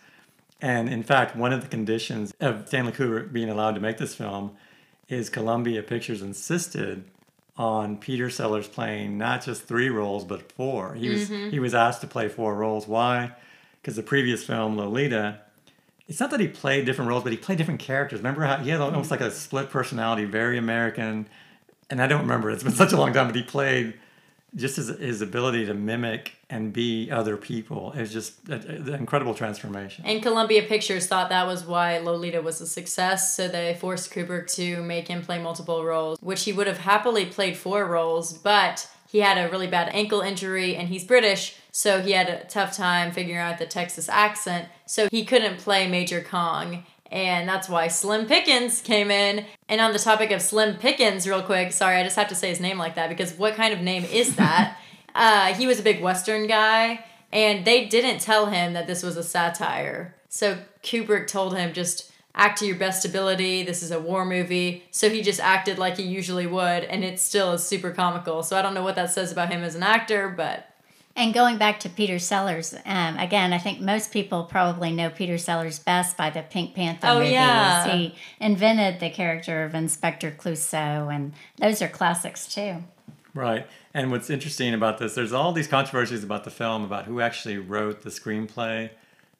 And 0.60 0.88
in 0.88 1.02
fact, 1.02 1.36
one 1.36 1.52
of 1.52 1.62
the 1.62 1.68
conditions 1.68 2.34
of 2.40 2.68
Stanley 2.68 2.92
Kubrick 2.92 3.32
being 3.32 3.48
allowed 3.48 3.74
to 3.76 3.80
make 3.80 3.98
this 3.98 4.14
film 4.14 4.56
is 5.08 5.30
Columbia 5.30 5.82
Pictures 5.82 6.22
insisted 6.22 7.04
on 7.56 7.96
Peter 7.98 8.30
Sellers 8.30 8.68
playing 8.68 9.18
not 9.18 9.44
just 9.44 9.64
three 9.64 9.90
roles 9.90 10.24
but 10.24 10.52
four. 10.52 10.94
He 10.94 11.08
was 11.08 11.28
mm-hmm. 11.28 11.50
he 11.50 11.58
was 11.58 11.74
asked 11.74 12.00
to 12.02 12.06
play 12.06 12.28
four 12.28 12.54
roles. 12.54 12.86
Why? 12.86 13.32
Because 13.80 13.96
the 13.96 14.02
previous 14.02 14.44
film 14.44 14.76
Lolita, 14.76 15.40
it's 16.08 16.20
not 16.20 16.30
that 16.30 16.40
he 16.40 16.48
played 16.48 16.86
different 16.86 17.08
roles, 17.08 17.22
but 17.22 17.32
he 17.32 17.38
played 17.38 17.58
different 17.58 17.80
characters. 17.80 18.20
Remember 18.20 18.42
how 18.42 18.56
he 18.56 18.70
had 18.70 18.80
almost 18.80 19.10
mm-hmm. 19.10 19.22
like 19.22 19.32
a 19.32 19.34
split 19.34 19.70
personality, 19.70 20.24
very 20.24 20.58
American. 20.58 21.28
And 21.88 22.00
I 22.00 22.06
don't 22.06 22.22
remember; 22.22 22.50
it's 22.50 22.62
been 22.62 22.72
such 22.72 22.92
a 22.92 22.96
long 22.96 23.12
time, 23.12 23.26
but 23.26 23.36
he 23.36 23.42
played 23.42 23.98
just 24.54 24.76
his, 24.76 24.88
his 24.88 25.22
ability 25.22 25.66
to 25.66 25.74
mimic 25.74 26.32
and 26.48 26.72
be 26.72 27.10
other 27.10 27.36
people. 27.36 27.92
Was 27.96 28.12
just 28.12 28.48
an 28.48 28.94
incredible 28.94 29.34
transformation. 29.34 30.04
And 30.06 30.22
Columbia 30.22 30.62
Pictures 30.62 31.06
thought 31.06 31.28
that 31.28 31.46
was 31.46 31.64
why 31.64 31.98
Lolita 31.98 32.42
was 32.42 32.60
a 32.60 32.66
success, 32.66 33.34
so 33.34 33.48
they 33.48 33.76
forced 33.80 34.12
Kubrick 34.12 34.52
to 34.54 34.82
make 34.82 35.08
him 35.08 35.22
play 35.22 35.40
multiple 35.40 35.84
roles, 35.84 36.18
which 36.20 36.44
he 36.44 36.52
would 36.52 36.66
have 36.66 36.78
happily 36.78 37.26
played 37.26 37.56
four 37.56 37.84
roles, 37.86 38.32
but 38.32 38.88
he 39.10 39.18
had 39.18 39.38
a 39.38 39.50
really 39.50 39.66
bad 39.66 39.88
ankle 39.92 40.20
injury 40.20 40.76
and 40.76 40.88
he's 40.88 41.04
British, 41.04 41.56
so 41.72 42.00
he 42.00 42.12
had 42.12 42.28
a 42.28 42.44
tough 42.44 42.76
time 42.76 43.10
figuring 43.10 43.40
out 43.40 43.58
the 43.58 43.66
Texas 43.66 44.08
accent, 44.08 44.68
so 44.86 45.08
he 45.10 45.24
couldn't 45.24 45.58
play 45.58 45.88
Major 45.88 46.20
Kong. 46.20 46.84
And 47.10 47.48
that's 47.48 47.68
why 47.68 47.88
Slim 47.88 48.26
Pickens 48.26 48.80
came 48.80 49.10
in. 49.10 49.44
And 49.68 49.80
on 49.80 49.92
the 49.92 49.98
topic 49.98 50.30
of 50.30 50.40
Slim 50.40 50.76
Pickens, 50.76 51.26
real 51.26 51.42
quick, 51.42 51.72
sorry, 51.72 51.96
I 51.96 52.04
just 52.04 52.16
have 52.16 52.28
to 52.28 52.34
say 52.34 52.48
his 52.48 52.60
name 52.60 52.78
like 52.78 52.94
that 52.94 53.08
because 53.08 53.32
what 53.32 53.54
kind 53.54 53.74
of 53.74 53.80
name 53.80 54.04
is 54.04 54.36
that? 54.36 54.76
uh, 55.14 55.54
he 55.54 55.66
was 55.66 55.80
a 55.80 55.82
big 55.82 56.00
Western 56.00 56.46
guy, 56.46 57.04
and 57.32 57.64
they 57.64 57.86
didn't 57.86 58.20
tell 58.20 58.46
him 58.46 58.74
that 58.74 58.86
this 58.86 59.02
was 59.02 59.16
a 59.16 59.24
satire. 59.24 60.14
So 60.28 60.58
Kubrick 60.82 61.26
told 61.26 61.56
him 61.56 61.72
just 61.72 62.12
act 62.34 62.60
to 62.60 62.66
your 62.66 62.76
best 62.76 63.04
ability. 63.04 63.64
This 63.64 63.82
is 63.82 63.90
a 63.90 64.00
war 64.00 64.24
movie. 64.24 64.84
So 64.92 65.10
he 65.10 65.20
just 65.20 65.40
acted 65.40 65.78
like 65.78 65.96
he 65.96 66.04
usually 66.04 66.46
would, 66.46 66.84
and 66.84 67.04
it 67.04 67.18
still 67.18 67.52
is 67.52 67.64
super 67.64 67.90
comical. 67.90 68.42
So 68.44 68.56
I 68.56 68.62
don't 68.62 68.74
know 68.74 68.84
what 68.84 68.94
that 68.94 69.10
says 69.10 69.32
about 69.32 69.50
him 69.50 69.62
as 69.62 69.74
an 69.74 69.82
actor, 69.82 70.28
but 70.28 70.69
And 71.16 71.34
going 71.34 71.58
back 71.58 71.80
to 71.80 71.88
Peter 71.88 72.18
Sellers, 72.18 72.74
um, 72.86 73.18
again, 73.18 73.52
I 73.52 73.58
think 73.58 73.80
most 73.80 74.12
people 74.12 74.44
probably 74.44 74.92
know 74.92 75.10
Peter 75.10 75.38
Sellers 75.38 75.78
best 75.78 76.16
by 76.16 76.30
the 76.30 76.42
Pink 76.42 76.74
Panther 76.74 77.08
Oh, 77.08 77.14
movies. 77.18 77.32
yeah. 77.32 77.88
He 77.96 78.14
invented 78.40 79.00
the 79.00 79.10
character 79.10 79.64
of 79.64 79.74
Inspector 79.74 80.30
Clouseau, 80.38 81.12
and 81.14 81.32
those 81.58 81.82
are 81.82 81.88
classics 81.88 82.46
too. 82.52 82.84
Right. 83.34 83.66
And 83.92 84.10
what's 84.10 84.30
interesting 84.30 84.72
about 84.72 84.98
this, 84.98 85.14
there's 85.14 85.32
all 85.32 85.52
these 85.52 85.66
controversies 85.66 86.22
about 86.24 86.44
the 86.44 86.50
film, 86.50 86.84
about 86.84 87.04
who 87.06 87.20
actually 87.20 87.58
wrote 87.58 88.02
the 88.02 88.10
screenplay. 88.10 88.90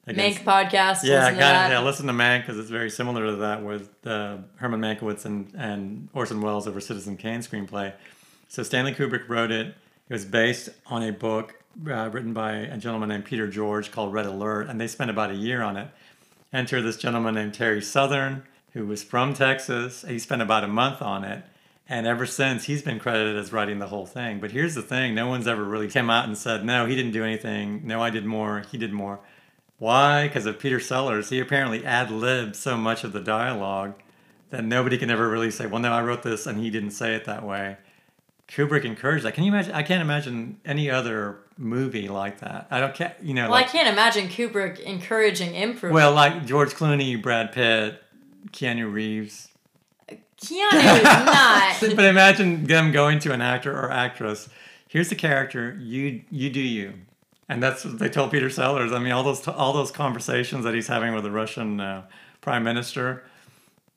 Mank 0.09 0.43
podcast. 0.43 1.05
Yeah, 1.05 1.19
listen 1.21 1.25
to 1.25 1.25
kind 1.29 1.39
that. 1.41 1.67
of, 1.67 1.73
yeah, 1.73 1.81
listen 1.83 2.07
to 2.09 2.13
Mank 2.13 2.41
because 2.43 2.59
it's 2.59 2.71
very 2.71 2.91
similar 2.91 3.27
to 3.27 3.37
that 3.37 3.63
with 3.63 3.91
uh, 4.05 4.39
Herman 4.57 4.81
Mankiewicz 4.81 5.25
and, 5.25 5.53
and 5.57 6.09
Orson 6.15 6.41
Welles 6.41 6.67
over 6.67 6.81
Citizen 6.81 7.17
Kane 7.17 7.41
screenplay. 7.41 7.93
So 8.49 8.65
Stanley 8.65 8.93
Kubrick 8.93 9.29
wrote 9.29 9.53
it. 9.53 9.69
It 9.69 10.13
was 10.13 10.25
based 10.25 10.71
on 10.87 11.05
a 11.05 11.13
book 11.13 11.60
uh, 11.89 12.11
written 12.13 12.33
by 12.33 12.53
a 12.53 12.77
gentleman 12.77 13.09
named 13.09 13.25
Peter 13.25 13.49
George 13.49 13.91
called 13.91 14.13
Red 14.13 14.27
Alert, 14.27 14.69
and 14.69 14.81
they 14.81 14.87
spent 14.87 15.11
about 15.11 15.31
a 15.31 15.35
year 15.35 15.63
on 15.63 15.77
it. 15.77 15.89
Enter 16.53 16.83
this 16.83 16.97
gentleman 16.97 17.35
named 17.35 17.55
Terry 17.55 17.81
Southern, 17.81 18.43
who 18.73 18.87
was 18.87 19.03
from 19.03 19.35
Texas. 19.35 20.05
He 20.07 20.19
spent 20.19 20.43
about 20.43 20.65
a 20.65 20.69
month 20.69 21.01
on 21.01 21.25
it. 21.25 21.45
And 21.89 22.07
ever 22.07 22.25
since, 22.25 22.65
he's 22.65 22.83
been 22.83 23.01
credited 23.01 23.37
as 23.37 23.53
writing 23.53 23.81
the 23.81 23.89
whole 23.89 24.07
thing. 24.07 24.39
But 24.39 24.53
here's 24.53 24.77
the 24.77 24.83
thing 24.83 25.15
no 25.15 25.27
one's 25.27 25.49
ever 25.49 25.65
really 25.65 25.89
came 25.89 26.09
out 26.09 26.25
and 26.25 26.39
said, 26.39 26.65
no, 26.65 26.87
he 26.87 26.95
didn't 26.95 27.13
do 27.13 27.25
anything. 27.25 27.83
No, 27.85 28.01
I 28.01 28.11
did 28.11 28.25
more. 28.25 28.65
He 28.71 28.79
did 28.79 28.93
more. 28.93 29.19
Why? 29.79 30.29
Because 30.29 30.47
of 30.47 30.61
Peter 30.61 30.79
Sellers. 30.79 31.31
He 31.31 31.41
apparently 31.41 31.85
ad 31.85 32.11
libbed 32.11 32.55
so 32.55 32.77
much 32.77 33.03
of 33.03 33.13
the 33.13 33.21
dialogue 33.21 33.95
that 34.51 34.65
nobody 34.65 34.99
can 34.99 35.11
ever 35.11 35.29
really 35.29 35.51
say, 35.51 35.67
well, 35.67 35.81
no, 35.81 35.93
I 35.93 36.03
wrote 36.03 36.23
this 36.23 36.47
and 36.47 36.61
he 36.61 36.71
didn't 36.71 36.91
say 36.93 37.15
it 37.15 37.25
that 37.25 37.45
way. 37.45 37.77
Kubrick 38.51 38.85
encouraged 38.85 39.25
that. 39.25 39.35
Can 39.35 39.45
you 39.45 39.53
imagine? 39.53 39.73
I 39.73 39.83
can't 39.85 40.03
imagine 40.03 40.61
any 40.65 40.91
other 40.91 41.39
movie 41.57 42.09
like 42.09 42.41
that. 42.41 42.67
I 42.71 42.81
don't, 42.81 42.95
can't, 42.95 43.15
you 43.23 43.33
know. 43.33 43.43
Well, 43.43 43.53
like, 43.53 43.69
I 43.69 43.73
can't 43.73 43.89
imagine 43.89 44.29
Kubrick 44.29 44.81
encouraging 44.81 45.53
improv. 45.53 45.93
well, 45.93 46.13
like 46.13 46.47
George 46.47 46.75
Clooney, 46.75 47.21
Brad 47.21 47.53
Pitt, 47.53 48.03
Keanu 48.49 48.93
Reeves. 48.93 49.49
Keanu 50.09 50.97
is 50.99 51.03
not. 51.05 51.77
but 51.97 52.05
imagine 52.05 52.65
them 52.65 52.91
going 52.91 53.21
to 53.21 53.33
an 53.33 53.41
actor 53.41 53.73
or 53.73 53.93
actress. 53.93 54.49
Here's 54.89 55.09
the 55.09 55.15
character. 55.15 55.77
You 55.81 56.23
you 56.31 56.51
do 56.51 56.61
you, 56.61 56.95
and 57.49 57.63
that's 57.63 57.85
what 57.85 58.01
they 58.01 58.09
told 58.09 58.33
Peter 58.33 58.51
Sellers. 58.51 58.91
I 58.91 58.99
mean, 58.99 59.13
all 59.13 59.23
those 59.23 59.47
all 59.47 59.73
those 59.73 59.93
conversations 59.93 60.65
that 60.65 60.75
he's 60.75 60.89
having 60.89 61.15
with 61.15 61.23
the 61.23 61.31
Russian 61.31 61.79
uh, 61.79 62.03
prime 62.41 62.65
minister, 62.65 63.23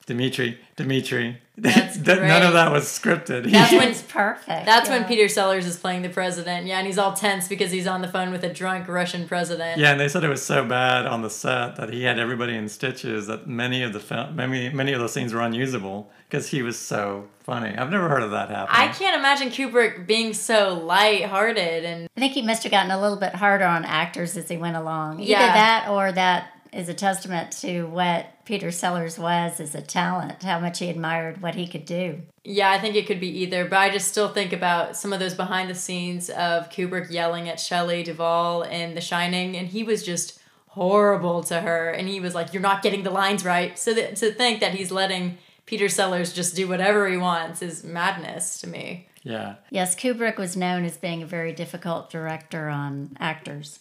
Dmitry 0.06 0.60
Dmitry. 0.76 1.38
That's 1.58 1.98
that- 2.00 2.24
none 2.24 2.42
of 2.44 2.54
that 2.54 2.72
was 2.72 2.86
scripted. 2.86 3.50
That's 3.52 3.72
when- 3.78 3.88
It's 3.90 4.02
perfect. 4.02 4.66
That's 4.66 4.90
when. 4.90 5.06
Peter 5.06 5.28
Sellers 5.28 5.66
is 5.66 5.78
playing 5.78 6.02
the 6.02 6.10
president. 6.10 6.66
Yeah, 6.66 6.80
and 6.80 6.88
he's 6.88 6.98
all 6.98 7.14
tense 7.14 7.48
because 7.48 7.72
he's 7.72 7.88
on 7.88 8.02
the 8.02 8.08
phone 8.08 8.32
with 8.32 8.44
a 8.44 8.52
drunk 8.52 8.88
Russian 8.88 9.28
president. 9.28 9.80
yeah, 9.80 9.92
and 9.92 10.00
they 10.00 10.08
said 10.08 10.24
it 10.24 10.30
was 10.30 10.42
so 10.44 10.66
bad 10.66 11.06
on 11.06 11.22
the 11.22 11.30
set 11.30 11.76
that 11.76 11.92
he 11.94 12.04
had 12.04 12.18
everybody 12.20 12.56
in 12.56 12.68
stitches 12.70 13.28
that 13.28 13.48
many 13.48 13.84
of 13.84 13.94
the 13.94 14.00
film, 14.00 14.36
many 14.36 14.70
many 14.70 14.94
of 14.94 15.00
those 15.00 15.14
scenes 15.14 15.34
were 15.34 15.42
unusable 15.42 16.10
because 16.30 16.48
he 16.50 16.62
was 16.64 16.78
so 16.80 17.28
funny. 17.42 17.70
I've 17.78 17.92
never 17.92 18.10
heard 18.10 18.24
of 18.24 18.32
that 18.32 18.50
happen. 18.50 18.74
I 18.76 18.88
can't 18.88 19.16
imagine 19.18 19.50
Kubrick 19.50 20.08
being 20.08 20.34
so 20.34 20.74
light-hearted 20.84 21.86
and 21.86 22.10
I 22.16 22.20
think 22.20 22.34
he 22.34 22.42
must 22.42 22.64
have 22.64 22.72
gotten 22.72 22.92
a 22.92 23.00
little 23.00 23.18
bit 23.18 23.36
harder 23.36 23.66
on 23.66 23.86
actors 23.86 24.36
as 24.38 24.50
he 24.50 24.58
went 24.58 24.76
along. 24.78 25.20
Either 25.20 25.30
Yeah. 25.32 25.54
that 25.54 25.88
or 25.90 26.12
that 26.12 26.48
is 26.74 26.90
a 26.90 26.94
testament 26.94 27.52
to 27.62 27.84
what 27.84 28.28
Peter 28.46 28.72
Sellers 28.72 29.18
was 29.18 29.60
as 29.60 29.76
a 29.76 29.82
talent, 29.82 30.44
how 30.44 30.60
much 30.60 30.80
he 30.80 30.90
admired 30.90 31.42
what 31.42 31.56
he 31.56 31.68
could 31.68 31.86
do. 31.86 32.22
Yeah, 32.44 32.72
I 32.72 32.80
think 32.80 32.96
it 32.96 33.08
could 33.08 33.20
be 33.20 33.42
either, 33.42 33.66
but 33.66 33.80
I 33.80 33.90
just 33.90 34.10
still 34.10 34.30
think 34.30 34.52
about 34.52 34.98
some 34.98 35.14
of 35.14 35.20
those 35.20 35.34
behind 35.34 35.70
the 35.70 35.76
scenes 35.76 36.30
of 36.30 36.70
Kubrick 36.70 37.10
yelling 37.12 37.48
at 37.48 37.60
Shelley 37.60 38.04
Duvall 38.04 38.64
in 38.64 38.96
The 38.96 39.02
Shining, 39.02 39.56
and 39.56 39.68
he 39.68 39.84
was 39.84 40.04
just 40.04 40.40
horrible 40.68 41.44
to 41.44 41.62
her, 41.62 41.90
and 41.90 42.08
he 42.10 42.20
was 42.20 42.34
like, 42.36 42.54
"You're 42.54 42.62
not 42.62 42.82
getting 42.82 43.04
the 43.04 43.12
lines 43.12 43.46
right." 43.46 43.78
So 43.78 43.94
that, 43.94 44.16
to 44.18 44.32
think 44.32 44.60
that 44.60 44.74
he's 44.74 44.92
letting 44.92 45.38
Peter 45.66 45.88
Sellers 45.88 46.34
just 46.34 46.56
do 46.56 46.68
whatever 46.68 47.08
he 47.08 47.16
wants 47.18 47.62
is 47.62 47.84
madness 47.84 48.60
to 48.62 48.68
me. 48.68 49.08
yeah. 49.24 49.56
Yes, 49.70 49.96
Kubrick 49.96 50.38
was 50.38 50.58
known 50.58 50.84
as 50.84 50.98
being 50.98 51.24
a 51.24 51.26
very 51.26 51.54
difficult 51.54 52.10
director 52.10 52.68
on 52.68 53.16
actors. 53.20 53.80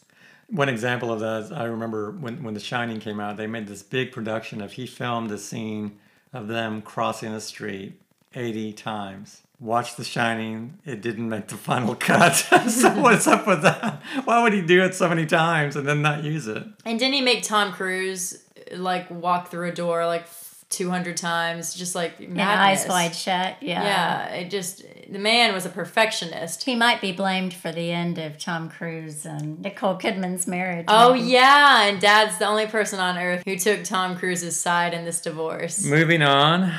One 0.52 0.68
example 0.68 1.10
of 1.10 1.20
that 1.20 1.44
is 1.44 1.52
I 1.52 1.64
remember 1.64 2.10
when, 2.12 2.42
when 2.42 2.54
The 2.54 2.60
Shining 2.60 3.00
came 3.00 3.18
out, 3.20 3.36
they 3.36 3.46
made 3.46 3.66
this 3.66 3.82
big 3.82 4.12
production 4.12 4.60
of 4.60 4.72
he 4.72 4.86
filmed 4.86 5.30
the 5.30 5.38
scene 5.38 5.98
of 6.32 6.46
them 6.48 6.82
crossing 6.82 7.32
the 7.32 7.40
street 7.40 7.98
80 8.34 8.74
times. 8.74 9.42
Watch 9.60 9.96
The 9.96 10.04
Shining, 10.04 10.78
it 10.84 11.00
didn't 11.00 11.28
make 11.28 11.48
the 11.48 11.56
final 11.56 11.94
cut. 11.94 12.32
so 12.68 12.90
what's 13.00 13.26
up 13.26 13.46
with 13.46 13.62
that? 13.62 14.02
Why 14.24 14.42
would 14.42 14.52
he 14.52 14.60
do 14.60 14.82
it 14.82 14.94
so 14.94 15.08
many 15.08 15.24
times 15.24 15.74
and 15.76 15.86
then 15.88 16.02
not 16.02 16.22
use 16.24 16.46
it? 16.48 16.64
And 16.84 16.98
didn't 16.98 17.14
he 17.14 17.20
make 17.22 17.44
Tom 17.44 17.72
Cruise 17.72 18.42
uh, 18.72 18.76
like 18.76 19.10
walk 19.10 19.50
through 19.50 19.68
a 19.68 19.72
door 19.72 20.04
like 20.06 20.26
200 20.70 21.16
times, 21.16 21.74
just 21.74 21.94
like 21.94 22.14
Yeah, 22.18 22.28
madness? 22.28 22.82
eyes 22.82 22.88
wide 22.88 23.14
shut. 23.14 23.56
Yeah. 23.62 23.82
Yeah, 23.84 24.24
it 24.34 24.50
just 24.50 24.82
the 25.12 25.18
man 25.18 25.52
was 25.52 25.66
a 25.66 25.68
perfectionist. 25.68 26.64
He 26.64 26.74
might 26.74 27.02
be 27.02 27.12
blamed 27.12 27.52
for 27.52 27.70
the 27.70 27.92
end 27.92 28.16
of 28.18 28.38
Tom 28.38 28.70
Cruise 28.70 29.26
and 29.26 29.60
Nicole 29.60 29.96
Kidman's 29.96 30.46
marriage. 30.46 30.86
Oh 30.88 31.12
maybe. 31.12 31.28
yeah, 31.28 31.84
and 31.84 32.00
Dad's 32.00 32.38
the 32.38 32.46
only 32.46 32.66
person 32.66 32.98
on 32.98 33.18
earth 33.18 33.42
who 33.44 33.58
took 33.58 33.84
Tom 33.84 34.16
Cruise's 34.16 34.58
side 34.58 34.94
in 34.94 35.04
this 35.04 35.20
divorce. 35.20 35.84
Moving 35.84 36.22
on. 36.22 36.72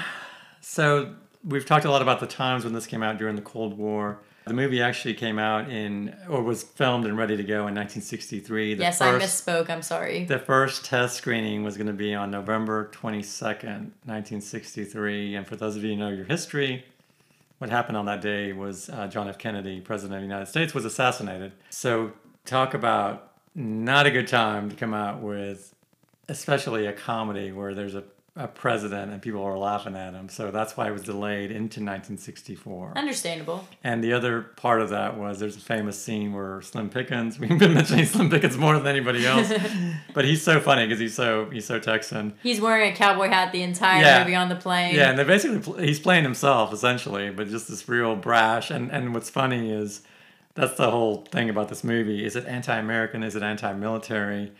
So 0.62 1.13
we've 1.44 1.66
talked 1.66 1.86
a 1.86 1.92
lot 1.92 2.02
about 2.02 2.20
the 2.20 2.28
times 2.28 2.63
when 2.63 2.74
this 2.74 2.88
came 2.88 3.04
out 3.04 3.20
during 3.20 3.36
the 3.36 3.42
Cold 3.44 3.78
War. 3.78 4.20
The 4.46 4.54
movie 4.54 4.82
actually 4.82 5.13
came 5.13 5.40
out 5.40 5.70
in, 5.70 6.13
or 6.28 6.42
was 6.42 6.63
filmed 6.63 7.06
and 7.06 7.18
ready 7.18 7.38
to 7.38 7.44
go 7.44 7.68
in 7.68 7.75
1963. 7.75 8.74
The 8.74 8.82
yes, 8.82 8.98
first, 8.98 9.24
I 9.48 9.52
misspoke. 9.54 9.70
I'm 9.70 9.82
sorry. 9.82 10.25
The 10.25 10.40
first 10.40 10.84
test 10.84 11.16
screening 11.16 11.63
was 11.63 11.78
going 11.78 11.88
to 11.88 11.94
be 11.94 12.13
on 12.13 12.30
November 12.30 12.92
22nd, 12.94 13.92
1963. 14.04 15.36
And 15.36 15.48
for 15.48 15.56
those 15.56 15.78
of 15.78 15.84
you 15.84 15.92
who 15.92 15.98
know 15.98 16.10
your 16.10 16.25
history, 16.25 16.84
what 17.63 17.70
happened 17.70 17.96
on 17.96 18.03
that 18.08 18.20
day 18.20 18.51
was 18.51 18.89
uh, 18.89 19.08
John 19.08 19.29
F. 19.29 19.38
Kennedy, 19.38 19.79
President 19.79 20.15
of 20.15 20.20
the 20.20 20.27
United 20.27 20.48
States, 20.48 20.74
was 20.74 20.84
assassinated. 20.84 21.53
So, 21.70 22.12
talk 22.43 22.74
about 22.74 23.32
not 23.55 24.05
a 24.05 24.12
good 24.12 24.27
time 24.27 24.70
to 24.70 24.75
come 24.75 24.93
out 24.93 25.22
with, 25.22 25.74
especially 26.27 26.88
a 26.88 26.91
comedy 26.91 27.53
where 27.53 27.74
there's 27.74 27.96
a, 27.96 28.03
a 28.36 28.48
president 28.48 29.12
and 29.12 29.22
people 29.22 29.44
are 29.44 29.58
laughing 29.58 29.96
at 29.96 30.13
him. 30.13 30.28
So, 30.28 30.50
that's 30.50 30.75
why 30.75 30.88
it 30.88 30.92
was 30.92 31.04
delayed 31.04 31.52
into 31.52 31.80
1964. 31.82 32.94
Understandable. 32.96 33.68
And 33.84 34.04
the 34.04 34.13
other 34.13 34.42
part 34.42 34.82
of 34.82 34.90
that 34.90 35.18
was 35.18 35.40
there's 35.40 35.56
a 35.56 35.60
famous 35.60 36.02
scene 36.02 36.34
where 36.34 36.62
Slim 36.62 36.90
Pickens, 36.90 37.38
we've 37.40 37.60
been 37.60 37.74
mentioning 37.75 38.06
Slim 38.06 38.30
Pickens 38.32 38.58
more 38.58 38.75
than 38.78 38.88
anybody 38.88 39.25
else, 39.25 39.52
but 40.16 40.25
he's 40.25 40.42
so 40.42 40.60
funny 40.60 40.86
because 40.88 41.00
he's 41.00 41.13
so 41.13 41.50
he's 41.52 41.66
so 41.66 41.78
Texan. 41.80 42.34
He's 42.42 42.60
wearing 42.60 42.92
a 42.92 42.96
cowboy 42.96 43.28
hat 43.28 43.52
the 43.52 43.62
entire 43.62 44.02
Yeah. 44.02 44.24
movie 44.24 44.36
on 44.36 44.50
the 44.50 44.56
plane. 44.56 44.96
Yeah, 44.96 45.10
and 45.10 45.18
they're 45.20 45.25
basically 45.25 45.86
he's 45.86 46.00
playing 46.00 46.24
himself 46.24 46.74
essentially, 46.74 47.30
but 47.30 47.50
just 47.50 47.68
this 47.68 47.88
real 47.88 48.16
brash. 48.16 48.72
And 48.72 48.92
and 48.92 49.13
what's 49.13 49.30
funny 49.30 49.72
is 49.72 50.02
that's 50.56 50.75
the 50.78 50.90
whole 50.90 51.25
thing 51.32 51.50
about 51.50 51.70
this 51.70 51.84
movie. 51.84 52.25
Is 52.25 52.36
it 52.36 52.46
anti-American? 52.46 53.22
Is 53.24 53.36
it 53.36 53.44
anti-military? 53.44 54.52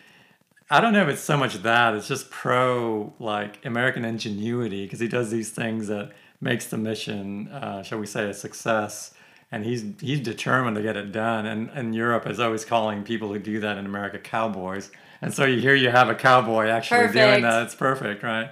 I 0.70 0.82
don't 0.82 0.94
know 0.94 1.04
if 1.04 1.10
it's 1.10 1.22
so 1.22 1.38
much 1.38 1.56
that 1.56 1.94
it's 1.94 2.08
just 2.08 2.30
pro 2.30 3.14
like 3.20 3.64
American 3.66 4.06
ingenuity 4.06 4.86
because 4.86 5.00
he 5.00 5.08
does 5.08 5.30
these 5.30 5.52
things 5.52 5.88
that 5.88 6.12
makes 6.42 6.68
the 6.68 6.78
mission, 6.78 7.48
uh, 7.50 7.84
shall 7.84 8.00
we 8.00 8.06
say, 8.06 8.30
a 8.30 8.34
success. 8.34 9.14
And 9.52 9.64
he's 9.64 9.84
he's 10.02 10.20
determined 10.20 10.76
to 10.78 10.82
get 10.82 10.98
it 10.98 11.12
done. 11.12 11.46
And 11.46 11.70
and 11.72 11.94
Europe 11.94 12.26
is 12.28 12.40
always 12.40 12.66
calling 12.66 13.04
people 13.04 13.28
who 13.28 13.40
do 13.40 13.60
that 13.60 13.78
in 13.78 13.86
America 13.86 14.18
cowboys. 14.20 14.92
And 15.22 15.34
so 15.34 15.46
you 15.46 15.60
hear 15.62 15.76
you 15.76 15.90
have 15.90 16.10
a 16.10 16.16
cowboy 16.16 16.68
actually 16.68 17.12
doing 17.14 17.44
that. 17.44 17.64
It's 17.64 17.76
perfect, 17.76 18.24
right? 18.24 18.50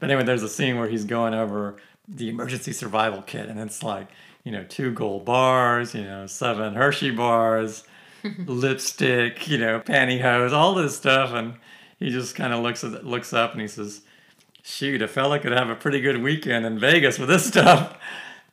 But 0.00 0.10
anyway, 0.10 0.24
there's 0.24 0.42
a 0.42 0.48
scene 0.48 0.78
where 0.78 0.88
he's 0.88 1.04
going 1.04 1.34
over 1.34 1.76
the 2.08 2.28
emergency 2.28 2.72
survival 2.72 3.22
kit, 3.22 3.48
and 3.48 3.60
it's 3.60 3.82
like, 3.82 4.08
you 4.44 4.52
know, 4.52 4.64
two 4.64 4.92
gold 4.92 5.24
bars, 5.24 5.94
you 5.94 6.04
know, 6.04 6.26
seven 6.26 6.74
Hershey 6.74 7.10
bars, 7.10 7.84
lipstick, 8.46 9.48
you 9.48 9.58
know, 9.58 9.80
pantyhose, 9.80 10.52
all 10.52 10.74
this 10.74 10.96
stuff, 10.96 11.32
and 11.32 11.54
he 11.98 12.10
just 12.10 12.34
kind 12.34 12.52
of 12.52 12.62
looks 12.62 12.84
at 12.84 13.04
looks 13.04 13.32
up 13.32 13.52
and 13.52 13.60
he 13.60 13.68
says, 13.68 14.02
"Shoot, 14.62 15.02
a 15.02 15.08
fella 15.08 15.38
could 15.38 15.52
have 15.52 15.70
a 15.70 15.74
pretty 15.74 16.00
good 16.00 16.22
weekend 16.22 16.66
in 16.66 16.78
Vegas 16.78 17.18
with 17.18 17.28
this 17.28 17.46
stuff." 17.48 17.98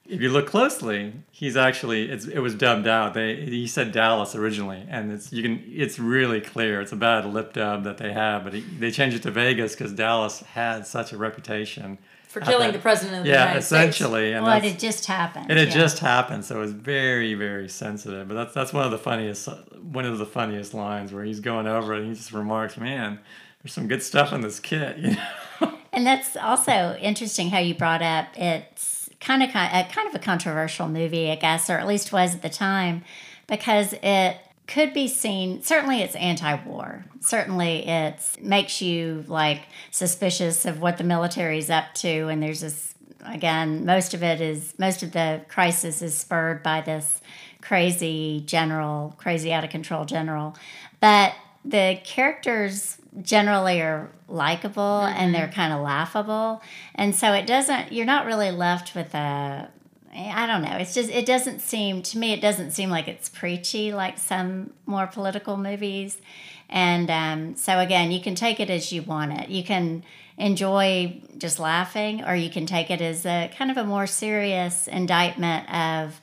If 0.08 0.22
you 0.22 0.30
look 0.30 0.46
closely, 0.46 1.14
he's 1.32 1.58
actually 1.58 2.12
it 2.12 2.40
was 2.40 2.54
dubbed 2.54 2.88
out. 2.88 3.16
They 3.16 3.36
he 3.38 3.66
said 3.66 3.92
Dallas 3.92 4.36
originally, 4.36 4.86
and 4.88 5.12
it's 5.12 5.34
you 5.34 5.42
can 5.42 5.64
it's 5.68 5.98
really 5.98 6.42
clear. 6.42 6.80
It's 6.82 6.92
a 6.92 6.98
bad 6.98 7.26
lip 7.26 7.54
dub 7.54 7.84
that 7.86 7.98
they 7.98 8.14
have, 8.14 8.44
but 8.44 8.54
he, 8.54 8.62
they 8.62 8.92
changed 8.92 9.18
it 9.18 9.24
to 9.24 9.32
Vegas 9.32 9.74
because 9.74 9.94
Dallas 9.94 10.42
had 10.42 10.86
such 10.86 11.12
a 11.12 11.18
reputation 11.18 11.98
For 12.36 12.42
killing 12.46 12.74
the 12.74 12.80
president 12.80 13.20
of 13.20 13.24
the 13.24 13.30
yeah, 13.30 13.44
United 13.46 13.62
States. 13.62 13.72
Yeah, 13.72 13.84
essentially, 13.84 14.34
and 14.34 14.46
Well, 14.46 14.58
it 14.58 14.64
had 14.64 14.80
just 14.80 15.06
happened. 15.06 15.50
it 15.50 15.58
had 15.58 15.70
yeah. 15.70 15.74
just 15.74 16.00
happened, 16.00 16.44
so 16.44 16.58
it 16.58 16.60
was 16.60 16.74
very, 16.74 17.34
very 17.34 17.70
sensitive. 17.70 18.28
But 18.28 18.34
that's 18.34 18.54
that's 18.54 18.74
one 18.74 18.84
of 18.86 18.92
the 18.92 18.98
funniest 18.98 19.48
one 19.82 20.06
of 20.06 20.18
the 20.18 20.26
funniest 20.26 20.74
lines 20.74 21.14
where 21.14 21.24
he's 21.24 21.40
going 21.40 21.66
over 21.66 21.94
it 21.94 22.00
and 22.00 22.10
he 22.10 22.14
just 22.14 22.34
remarks, 22.34 22.76
"Man, 22.78 23.20
there's 23.64 23.74
some 23.74 23.88
good 23.88 24.04
stuff 24.04 24.34
in 24.34 24.42
this 24.42 24.60
kit." 24.60 24.98
You 25.06 25.12
know? 25.12 25.78
And 25.94 26.06
that's 26.06 26.36
also 26.36 26.98
interesting 27.00 27.52
how 27.52 27.60
you 27.60 27.74
brought 27.74 28.02
up 28.02 28.28
it's 28.36 29.10
kind 29.22 29.42
of 29.42 29.50
kind 29.52 30.10
of 30.10 30.14
a 30.14 30.20
controversial 30.20 30.90
movie, 30.90 31.32
I 31.32 31.36
guess, 31.36 31.70
or 31.70 31.78
at 31.78 31.88
least 31.88 32.12
was 32.12 32.36
at 32.36 32.42
the 32.42 32.50
time, 32.50 33.06
because 33.48 33.94
it 34.04 34.38
could 34.68 34.94
be 34.94 35.08
seen. 35.08 35.62
Certainly, 35.62 36.02
it's 36.02 36.16
anti-war. 36.16 37.06
Certainly, 37.20 37.88
it 37.88 38.20
makes 38.42 38.82
you 38.82 39.24
like 39.28 39.64
suspicious 39.92 40.66
of 40.66 40.82
what 40.82 40.98
the 40.98 41.04
military 41.04 41.58
is 41.58 41.70
up 41.70 41.94
to, 41.96 42.28
and 42.28 42.42
there's 42.42 42.62
this. 42.62 42.94
Again, 43.28 43.86
most 43.86 44.14
of 44.14 44.22
it 44.22 44.40
is 44.40 44.76
most 44.78 45.02
of 45.02 45.12
the 45.12 45.42
crisis 45.48 46.04
is 46.04 46.16
spurred 46.16 46.62
by 46.62 46.82
this 46.82 47.22
crazy 47.60 48.44
general, 48.46 49.16
crazy 49.18 49.52
out 49.52 49.64
of 49.64 49.72
control 49.72 50.06
general, 50.06 50.56
but 51.00 51.34
the 51.64 52.00
characters 52.04 52.98
generally 53.22 53.82
are 53.82 54.12
likable 54.28 55.02
and 55.02 55.18
mm-hmm. 55.18 55.32
they're 55.34 55.52
kind 55.52 55.74
of 55.74 55.82
laughable 55.82 56.62
and 56.96 57.16
so 57.16 57.32
it 57.32 57.48
doesn't 57.48 57.92
you're 57.92 58.06
not 58.06 58.26
really 58.26 58.52
left 58.52 58.94
with 58.94 59.14
a 59.16 59.70
i 60.16 60.46
don't 60.46 60.62
know 60.62 60.78
it's 60.78 60.94
just 60.94 61.10
it 61.10 61.26
doesn't 61.26 61.60
seem 61.60 62.02
to 62.02 62.18
me 62.18 62.34
it 62.34 62.42
doesn't 62.42 62.72
seem 62.72 62.90
like 62.90 63.08
it's 63.08 63.30
preachy 63.30 63.94
like 63.94 64.18
some 64.18 64.72
more 64.86 65.08
political 65.08 65.58
movies 65.58 66.18
and 66.70 67.12
um, 67.12 67.56
so 67.56 67.80
again 67.80 68.12
you 68.12 68.20
can 68.20 68.36
take 68.36 68.60
it 68.60 68.70
as 68.70 68.92
you 68.92 69.02
want 69.02 69.32
it 69.32 69.50
you 69.50 69.64
can 69.64 70.04
enjoy 70.38 71.22
just 71.38 71.60
laughing 71.60 72.24
or 72.24 72.36
you 72.36 72.50
can 72.50 72.66
take 72.66 72.90
it 72.90 73.02
as 73.02 73.26
a 73.26 73.52
kind 73.58 73.72
of 73.72 73.78
a 73.78 73.84
more 73.84 74.08
serious 74.08 74.88
indictment 74.88 75.72
of 75.74 76.20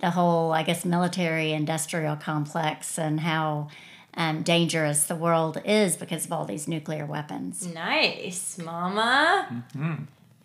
the 0.00 0.10
whole 0.10 0.52
i 0.52 0.62
guess 0.62 0.84
military 0.84 1.52
industrial 1.52 2.16
complex 2.16 2.98
and 2.98 3.20
how 3.20 3.68
um, 4.16 4.42
dangerous 4.42 5.04
the 5.04 5.16
world 5.16 5.60
is 5.64 5.96
because 5.96 6.24
of 6.24 6.32
all 6.32 6.44
these 6.44 6.68
nuclear 6.68 7.04
weapons. 7.04 7.66
Nice, 7.66 8.58
Mama. 8.58 9.64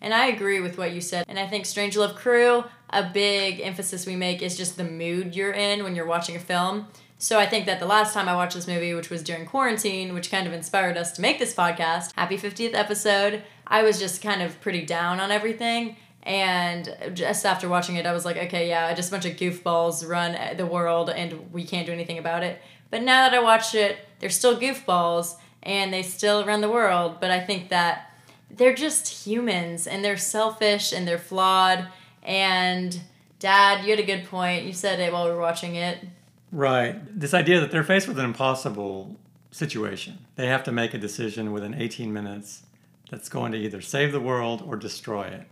And 0.00 0.14
I 0.14 0.26
agree 0.26 0.60
with 0.60 0.78
what 0.78 0.92
you 0.92 1.00
said. 1.00 1.26
And 1.28 1.38
I 1.38 1.46
think 1.46 1.66
Strange 1.66 1.96
Love 1.96 2.14
Crew, 2.14 2.64
a 2.88 3.08
big 3.08 3.60
emphasis 3.60 4.06
we 4.06 4.16
make 4.16 4.42
is 4.42 4.56
just 4.56 4.76
the 4.76 4.84
mood 4.84 5.36
you're 5.36 5.52
in 5.52 5.84
when 5.84 5.94
you're 5.94 6.06
watching 6.06 6.36
a 6.36 6.40
film. 6.40 6.86
So 7.18 7.38
I 7.38 7.44
think 7.46 7.66
that 7.66 7.80
the 7.80 7.86
last 7.86 8.14
time 8.14 8.30
I 8.30 8.34
watched 8.34 8.54
this 8.54 8.66
movie, 8.66 8.94
which 8.94 9.10
was 9.10 9.22
during 9.22 9.44
quarantine, 9.44 10.14
which 10.14 10.30
kind 10.30 10.46
of 10.46 10.54
inspired 10.54 10.96
us 10.96 11.12
to 11.12 11.20
make 11.20 11.38
this 11.38 11.54
podcast, 11.54 12.12
happy 12.16 12.38
50th 12.38 12.72
episode, 12.72 13.42
I 13.66 13.82
was 13.82 13.98
just 13.98 14.22
kind 14.22 14.40
of 14.40 14.58
pretty 14.62 14.86
down 14.86 15.20
on 15.20 15.30
everything. 15.30 15.96
And 16.22 16.96
just 17.12 17.44
after 17.44 17.68
watching 17.68 17.96
it, 17.96 18.06
I 18.06 18.12
was 18.12 18.24
like, 18.24 18.38
okay, 18.38 18.68
yeah, 18.68 18.92
just 18.94 19.10
a 19.10 19.12
bunch 19.12 19.26
of 19.26 19.36
goofballs 19.36 20.08
run 20.08 20.56
the 20.56 20.66
world 20.66 21.10
and 21.10 21.52
we 21.52 21.64
can't 21.64 21.86
do 21.86 21.92
anything 21.92 22.18
about 22.18 22.42
it. 22.42 22.60
But 22.90 23.02
now 23.02 23.28
that 23.28 23.34
I 23.34 23.42
watched 23.42 23.74
it, 23.74 23.98
they're 24.18 24.30
still 24.30 24.58
goofballs 24.58 25.36
and 25.62 25.92
they 25.92 26.02
still 26.02 26.46
run 26.46 26.62
the 26.62 26.70
world. 26.70 27.18
But 27.20 27.30
I 27.30 27.40
think 27.40 27.68
that 27.68 28.09
they're 28.50 28.74
just 28.74 29.26
humans 29.26 29.86
and 29.86 30.04
they're 30.04 30.16
selfish 30.16 30.92
and 30.92 31.06
they're 31.06 31.18
flawed. 31.18 31.88
And 32.22 33.00
Dad, 33.38 33.84
you 33.84 33.90
had 33.90 33.98
a 33.98 34.04
good 34.04 34.24
point. 34.26 34.64
You 34.64 34.72
said 34.72 35.00
it 35.00 35.12
while 35.12 35.24
we 35.24 35.30
were 35.30 35.40
watching 35.40 35.76
it. 35.76 35.98
Right. 36.52 37.18
This 37.18 37.32
idea 37.32 37.60
that 37.60 37.70
they're 37.70 37.84
faced 37.84 38.08
with 38.08 38.18
an 38.18 38.24
impossible 38.24 39.16
situation. 39.50 40.18
They 40.36 40.46
have 40.46 40.64
to 40.64 40.72
make 40.72 40.94
a 40.94 40.98
decision 40.98 41.52
within 41.52 41.74
18 41.74 42.12
minutes 42.12 42.62
that's 43.10 43.28
going 43.28 43.52
to 43.52 43.58
either 43.58 43.80
save 43.80 44.12
the 44.12 44.20
world 44.20 44.62
or 44.66 44.76
destroy 44.76 45.24
it. 45.24 45.46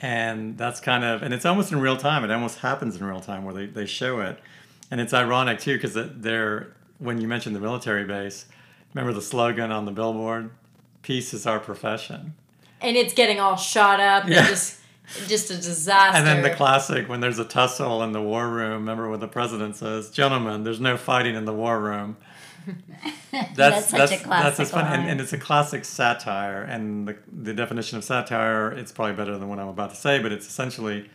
And 0.00 0.56
that's 0.56 0.80
kind 0.80 1.04
of, 1.04 1.22
and 1.22 1.34
it's 1.34 1.44
almost 1.44 1.72
in 1.72 1.80
real 1.80 1.96
time. 1.96 2.24
It 2.24 2.30
almost 2.30 2.58
happens 2.58 2.96
in 2.96 3.04
real 3.04 3.20
time 3.20 3.44
where 3.44 3.54
they, 3.54 3.66
they 3.66 3.86
show 3.86 4.20
it. 4.20 4.38
And 4.90 5.00
it's 5.00 5.12
ironic 5.12 5.58
too, 5.58 5.74
because 5.76 5.94
they're, 5.94 6.74
when 6.98 7.20
you 7.20 7.28
mentioned 7.28 7.54
the 7.54 7.60
military 7.60 8.04
base, 8.04 8.46
remember 8.94 9.12
the 9.12 9.22
slogan 9.22 9.70
on 9.72 9.84
the 9.84 9.92
billboard? 9.92 10.50
Peace 11.08 11.32
is 11.32 11.46
our 11.46 11.58
profession. 11.58 12.34
And 12.82 12.94
it's 12.94 13.14
getting 13.14 13.40
all 13.40 13.56
shot 13.56 13.98
up 13.98 14.28
Yeah. 14.28 14.40
and 14.40 14.48
just 14.48 14.78
just 15.26 15.50
a 15.50 15.54
disaster. 15.54 16.14
And 16.18 16.26
then 16.26 16.42
the 16.42 16.50
classic 16.50 17.08
when 17.08 17.20
there's 17.20 17.38
a 17.38 17.46
tussle 17.46 18.02
in 18.02 18.12
the 18.12 18.20
war 18.20 18.46
room. 18.46 18.72
Remember 18.82 19.08
what 19.08 19.20
the 19.20 19.26
president 19.26 19.76
says, 19.76 20.10
"Gentlemen, 20.10 20.64
there's 20.64 20.80
no 20.80 20.98
fighting 20.98 21.34
in 21.34 21.46
the 21.46 21.54
war 21.54 21.80
room." 21.80 22.18
That's 23.54 23.86
such 23.88 23.94
a 23.94 23.98
that's, 24.10 24.22
classic 24.22 24.58
just 24.58 24.72
fun, 24.72 24.86
and, 24.92 25.08
and 25.08 25.18
it's 25.22 25.32
a 25.32 25.38
classic 25.38 25.86
satire. 25.86 26.60
And 26.60 27.08
the 27.08 27.16
the 27.32 27.54
definition 27.54 27.96
of 27.96 28.04
satire, 28.04 28.70
it's 28.70 28.92
probably 28.92 29.16
better 29.16 29.38
than 29.38 29.48
what 29.48 29.58
I'm 29.58 29.68
about 29.68 29.88
to 29.88 29.96
say, 29.96 30.18
but 30.18 30.30
it's 30.30 30.46
essentially 30.46 31.08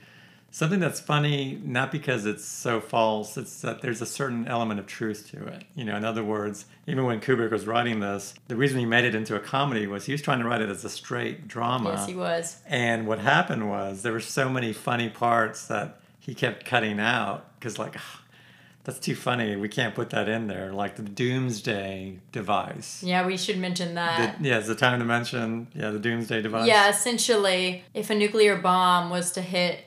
something 0.54 0.80
that's 0.80 1.00
funny 1.00 1.60
not 1.66 1.92
because 1.92 2.28
it's 2.28 2.46
so 2.46 2.80
false. 2.80 3.38
It's 3.38 3.62
that 3.62 3.82
there's 3.82 4.02
a 4.02 4.06
certain 4.06 4.48
element 4.48 4.80
of 4.80 4.86
truth 4.86 5.30
to 5.32 5.46
it. 5.48 5.64
You 5.76 5.84
know, 5.84 5.98
in 5.98 6.06
other 6.06 6.24
words, 6.24 6.66
even 6.88 7.06
when 7.06 7.20
Kubrick 7.20 7.52
was 7.52 7.66
writing 7.66 8.00
this, 8.00 8.36
the 8.48 8.56
reason 8.56 8.78
he 8.80 8.86
made 8.86 9.04
it 9.04 9.16
into 9.16 9.36
a 9.36 9.40
comedy 9.40 9.88
was 9.88 10.06
he 10.06 10.12
was 10.12 10.22
trying 10.22 10.40
to 10.40 10.46
write 10.46 10.62
it 10.62 10.70
as 10.70 10.86
a 10.86 10.90
straight 10.90 11.48
drama. 11.48 11.90
yes, 11.92 12.08
he 12.08 12.16
was. 12.16 12.58
And 12.68 13.08
what 13.08 13.20
happened 13.20 13.68
was 13.68 14.04
there 14.04 14.14
were 14.14 14.20
so 14.20 14.48
many 14.48 14.74
funny 14.74 15.10
parts 15.10 15.66
that 15.68 16.00
he 16.20 16.36
kept 16.36 16.66
cutting 16.66 17.00
out 17.00 17.60
because, 17.60 17.80
like, 17.80 17.96
"Ah, 17.98 18.22
that's 18.84 19.00
too 19.00 19.16
funny. 19.16 19.56
We 19.56 19.70
can't 19.70 19.96
put 19.96 20.12
that 20.12 20.30
in 20.30 20.46
there. 20.48 20.72
Like 20.72 20.98
the 20.98 21.02
doomsday 21.02 22.20
device. 22.32 23.02
Yeah, 23.02 23.26
we 23.26 23.38
should 23.38 23.58
mention 23.58 23.96
that. 23.96 24.40
The, 24.40 24.48
yeah, 24.50 24.60
it's 24.60 24.68
the 24.68 24.76
time 24.76 25.00
to 25.00 25.06
mention. 25.06 25.68
Yeah, 25.74 25.90
the 25.90 26.00
doomsday 26.00 26.44
device. 26.44 26.68
Yeah, 26.68 26.90
essentially, 26.90 27.84
if 27.96 28.12
a 28.12 28.16
nuclear 28.16 28.58
bomb 28.58 29.10
was 29.10 29.32
to 29.32 29.42
hit 29.42 29.80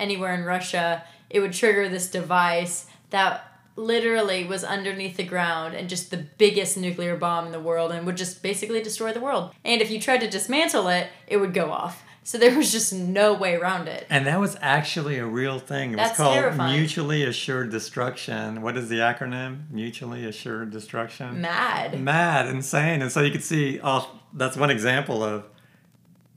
anywhere 0.00 0.34
in 0.34 0.44
Russia, 0.44 1.04
it 1.30 1.40
would 1.40 1.52
trigger 1.52 1.88
this 1.88 2.10
device 2.10 2.86
that 3.10 3.44
literally 3.76 4.44
was 4.44 4.64
underneath 4.64 5.16
the 5.16 5.22
ground 5.22 5.74
and 5.74 5.88
just 5.88 6.10
the 6.10 6.16
biggest 6.16 6.76
nuclear 6.76 7.16
bomb 7.16 7.46
in 7.46 7.52
the 7.52 7.60
world 7.60 7.92
and 7.92 8.04
would 8.04 8.16
just 8.16 8.42
basically 8.42 8.82
destroy 8.82 9.12
the 9.12 9.20
world. 9.20 9.52
And 9.64 9.80
if 9.80 9.90
you 9.90 10.00
tried 10.00 10.20
to 10.20 10.28
dismantle 10.28 10.88
it, 10.88 11.08
it 11.28 11.36
would 11.36 11.54
go 11.54 11.70
off. 11.70 12.02
So 12.24 12.36
there 12.36 12.54
was 12.54 12.70
just 12.70 12.92
no 12.92 13.32
way 13.32 13.54
around 13.54 13.88
it. 13.88 14.06
And 14.10 14.26
that 14.26 14.38
was 14.38 14.54
actually 14.60 15.16
a 15.16 15.24
real 15.24 15.58
thing. 15.58 15.94
It 15.94 15.96
was 15.96 16.12
called 16.12 16.34
terrifying. 16.34 16.78
mutually 16.78 17.24
assured 17.24 17.70
destruction. 17.70 18.60
What 18.60 18.76
is 18.76 18.90
the 18.90 18.96
acronym? 18.96 19.70
Mutually 19.70 20.26
assured 20.26 20.70
destruction. 20.70 21.40
Mad. 21.40 21.98
mad, 21.98 22.46
insane. 22.46 23.00
And 23.00 23.10
so 23.10 23.22
you 23.22 23.30
could 23.30 23.44
see, 23.44 23.80
oh, 23.82 24.10
that's 24.34 24.58
one 24.58 24.68
example 24.68 25.22
of, 25.22 25.44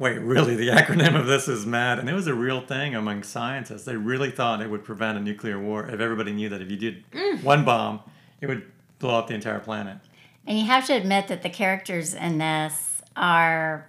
wait, 0.02 0.18
really, 0.18 0.56
the 0.56 0.70
acronym 0.70 1.18
of 1.18 1.28
this 1.28 1.48
is 1.48 1.66
MAD. 1.66 2.00
And 2.00 2.10
it 2.10 2.14
was 2.14 2.26
a 2.26 2.34
real 2.34 2.60
thing 2.60 2.96
among 2.96 3.22
scientists. 3.22 3.84
They 3.84 3.96
really 3.96 4.32
thought 4.32 4.60
it 4.60 4.70
would 4.70 4.84
prevent 4.84 5.18
a 5.18 5.22
nuclear 5.22 5.60
war 5.60 5.88
if 5.88 6.00
everybody 6.00 6.34
knew 6.34 6.50
that 6.50 6.60
if 6.60 6.72
you 6.72 6.78
did 6.78 7.10
mm. 7.12 7.44
one 7.44 7.64
bomb, 7.64 8.02
it 8.42 8.48
would 8.48 8.64
blow 8.98 9.20
up 9.20 9.28
the 9.28 9.36
entire 9.36 9.60
planet. 9.60 9.98
And 10.48 10.58
you 10.58 10.66
have 10.66 10.88
to 10.88 10.94
admit 10.94 11.28
that 11.28 11.44
the 11.44 11.50
characters 11.50 12.16
in 12.16 12.40
this 12.40 13.04
are 13.16 13.88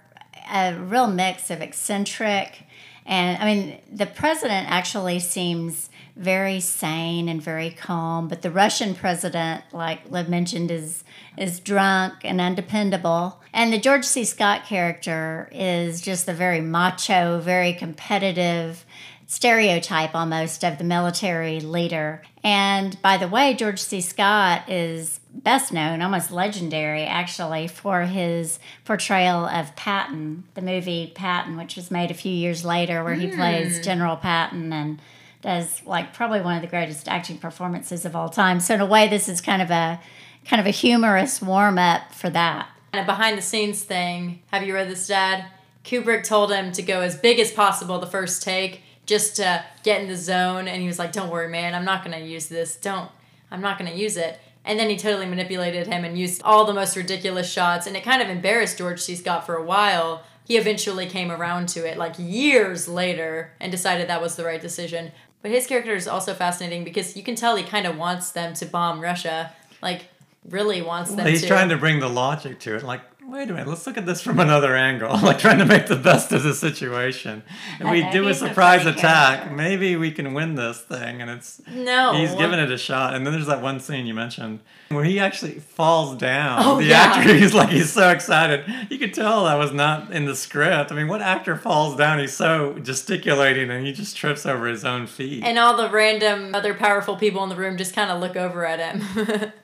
a 0.51 0.75
real 0.75 1.07
mix 1.07 1.49
of 1.49 1.61
eccentric 1.61 2.67
and 3.05 3.41
I 3.41 3.45
mean 3.45 3.81
the 3.91 4.05
president 4.05 4.69
actually 4.69 5.19
seems 5.19 5.89
very 6.15 6.59
sane 6.59 7.27
and 7.27 7.41
very 7.41 7.71
calm, 7.71 8.27
but 8.27 8.43
the 8.43 8.51
Russian 8.51 8.93
president, 8.93 9.63
like 9.71 10.09
Liv 10.11 10.29
mentioned, 10.29 10.69
is 10.69 11.03
is 11.37 11.59
drunk 11.59 12.13
and 12.23 12.39
undependable. 12.39 13.41
And 13.51 13.73
the 13.73 13.79
George 13.79 14.05
C. 14.05 14.23
Scott 14.23 14.65
character 14.65 15.49
is 15.51 16.01
just 16.01 16.25
the 16.25 16.33
very 16.33 16.61
macho, 16.61 17.39
very 17.39 17.73
competitive 17.73 18.85
stereotype 19.25 20.13
almost 20.13 20.63
of 20.63 20.77
the 20.77 20.83
military 20.83 21.59
leader. 21.59 22.21
And 22.43 23.01
by 23.01 23.17
the 23.17 23.27
way, 23.27 23.55
George 23.55 23.79
C. 23.79 23.99
Scott 23.99 24.69
is 24.69 25.19
best 25.33 25.73
known, 25.73 26.03
almost 26.03 26.31
legendary 26.31 27.03
actually, 27.03 27.67
for 27.67 28.03
his 28.03 28.59
portrayal 28.85 29.45
of 29.45 29.75
Patton, 29.75 30.43
the 30.53 30.61
movie 30.61 31.11
Patton, 31.15 31.57
which 31.57 31.75
was 31.75 31.89
made 31.89 32.11
a 32.11 32.15
few 32.15 32.31
years 32.31 32.63
later, 32.63 33.03
where 33.03 33.15
he 33.15 33.35
plays 33.35 33.77
hmm. 33.77 33.83
General 33.83 34.17
Patton 34.17 34.71
and 34.71 35.01
does 35.43 35.85
like 35.85 36.13
probably 36.13 36.41
one 36.41 36.55
of 36.55 36.61
the 36.61 36.67
greatest 36.67 37.07
acting 37.07 37.37
performances 37.37 38.05
of 38.05 38.15
all 38.15 38.29
time. 38.29 38.59
So 38.59 38.73
in 38.73 38.81
a 38.81 38.85
way, 38.85 39.07
this 39.07 39.29
is 39.29 39.41
kind 39.41 39.61
of 39.61 39.69
a 39.69 39.99
kind 40.45 40.59
of 40.59 40.65
a 40.65 40.71
humorous 40.71 41.41
warm 41.41 41.77
up 41.77 42.13
for 42.13 42.29
that. 42.31 42.69
And 42.91 43.03
a 43.03 43.05
behind 43.05 43.37
the 43.37 43.41
scenes 43.41 43.83
thing. 43.83 44.41
Have 44.51 44.63
you 44.63 44.73
read 44.73 44.89
this, 44.89 45.07
Dad? 45.07 45.45
Kubrick 45.83 46.23
told 46.23 46.51
him 46.51 46.71
to 46.71 46.81
go 46.81 47.01
as 47.01 47.17
big 47.17 47.39
as 47.39 47.51
possible 47.51 47.99
the 47.99 48.07
first 48.07 48.41
take 48.41 48.81
just 49.05 49.35
to 49.35 49.63
get 49.83 50.01
in 50.01 50.07
the 50.07 50.15
zone. 50.15 50.67
And 50.67 50.81
he 50.81 50.87
was 50.87 50.97
like, 50.97 51.11
Don't 51.11 51.29
worry, 51.29 51.49
man, 51.49 51.75
I'm 51.75 51.85
not 51.85 52.03
to 52.05 52.19
use 52.19 52.47
this. 52.47 52.75
Don't, 52.77 53.11
I'm 53.51 53.61
not 53.61 53.77
to 53.79 53.97
use 53.97 54.17
it. 54.17 54.39
And 54.65 54.79
then 54.79 54.89
he 54.89 54.95
totally 54.95 55.25
manipulated 55.25 55.87
him 55.87 56.05
and 56.05 56.17
used 56.17 56.41
all 56.43 56.63
the 56.63 56.73
most 56.73 56.95
ridiculous 56.95 57.51
shots. 57.51 57.85
And 57.85 57.97
it 57.97 58.03
kind 58.03 58.21
of 58.21 58.29
embarrassed 58.29 58.77
George 58.77 59.01
C. 59.01 59.15
Scott 59.15 59.45
for 59.45 59.55
a 59.55 59.63
while. 59.63 60.23
He 60.45 60.57
eventually 60.57 61.05
came 61.05 61.31
around 61.31 61.67
to 61.69 61.85
it 61.85 61.97
like 61.97 62.15
years 62.17 62.87
later 62.87 63.51
and 63.59 63.71
decided 63.71 64.07
that 64.07 64.21
was 64.21 64.35
the 64.35 64.45
right 64.45 64.61
decision. 64.61 65.11
But 65.43 65.51
his 65.51 65.67
character 65.67 65.93
is 65.93 66.07
also 66.07 66.33
fascinating 66.33 66.83
because 66.83 67.15
you 67.15 67.21
can 67.21 67.35
tell 67.35 67.55
he 67.57 67.63
kind 67.63 67.85
of 67.85 67.97
wants 67.97 68.31
them 68.31 68.55
to 68.55 68.65
bomb 68.65 69.01
Russia. 69.01 69.51
Like, 69.81 70.05
really 70.49 70.81
wants 70.81 71.13
them 71.13 71.27
He's 71.27 71.41
to. 71.41 71.47
trying 71.47 71.69
to 71.69 71.77
bring 71.77 71.99
the 71.99 72.09
logic 72.09 72.59
to 72.61 72.77
it. 72.77 72.83
Like, 72.83 73.01
wait 73.27 73.49
a 73.49 73.53
minute, 73.53 73.67
let's 73.67 73.85
look 73.87 73.97
at 73.97 74.05
this 74.05 74.21
from 74.21 74.39
another 74.39 74.75
angle. 74.75 75.09
like 75.23 75.39
trying 75.39 75.57
to 75.59 75.65
make 75.65 75.87
the 75.87 75.95
best 75.95 76.31
of 76.31 76.43
the 76.43 76.53
situation. 76.53 77.43
If 77.79 77.89
we 77.89 78.01
do 78.11 78.23
a 78.25 78.27
he's 78.27 78.41
a 78.41 78.47
surprise 78.47 78.85
attack, 78.85 79.39
character. 79.39 79.55
maybe 79.55 79.95
we 79.95 80.11
can 80.11 80.33
win 80.33 80.55
this 80.55 80.79
thing. 80.81 81.21
And 81.21 81.29
it's 81.31 81.61
No. 81.67 82.13
he's 82.13 82.33
giving 82.35 82.59
it 82.59 82.71
a 82.71 82.77
shot. 82.77 83.13
And 83.15 83.25
then 83.25 83.33
there's 83.33 83.47
that 83.47 83.61
one 83.61 83.79
scene 83.79 84.05
you 84.05 84.13
mentioned 84.13 84.59
where 84.89 85.03
he 85.03 85.19
actually 85.19 85.59
falls 85.59 86.15
down. 86.17 86.59
Oh, 86.63 86.77
the 86.77 86.85
yeah. 86.85 86.99
actor, 87.01 87.33
he's 87.35 87.53
like 87.53 87.69
he's 87.69 87.91
so 87.91 88.09
excited. 88.09 88.63
You 88.89 88.99
could 88.99 89.13
tell 89.13 89.45
that 89.45 89.55
was 89.55 89.71
not 89.73 90.11
in 90.11 90.25
the 90.25 90.35
script. 90.35 90.91
I 90.91 90.95
mean, 90.95 91.07
what 91.07 91.21
actor 91.21 91.55
falls 91.55 91.95
down? 91.95 92.19
He's 92.19 92.33
so 92.33 92.77
gesticulating 92.79 93.69
and 93.71 93.85
he 93.85 93.93
just 93.93 94.15
trips 94.15 94.45
over 94.45 94.67
his 94.67 94.85
own 94.85 95.07
feet. 95.07 95.43
And 95.43 95.57
all 95.57 95.75
the 95.77 95.89
random 95.89 96.53
other 96.53 96.73
powerful 96.73 97.15
people 97.17 97.41
in 97.43 97.49
the 97.49 97.55
room 97.55 97.77
just 97.77 97.95
kind 97.95 98.11
of 98.11 98.19
look 98.19 98.35
over 98.35 98.65
at 98.65 98.79
him. 98.79 99.51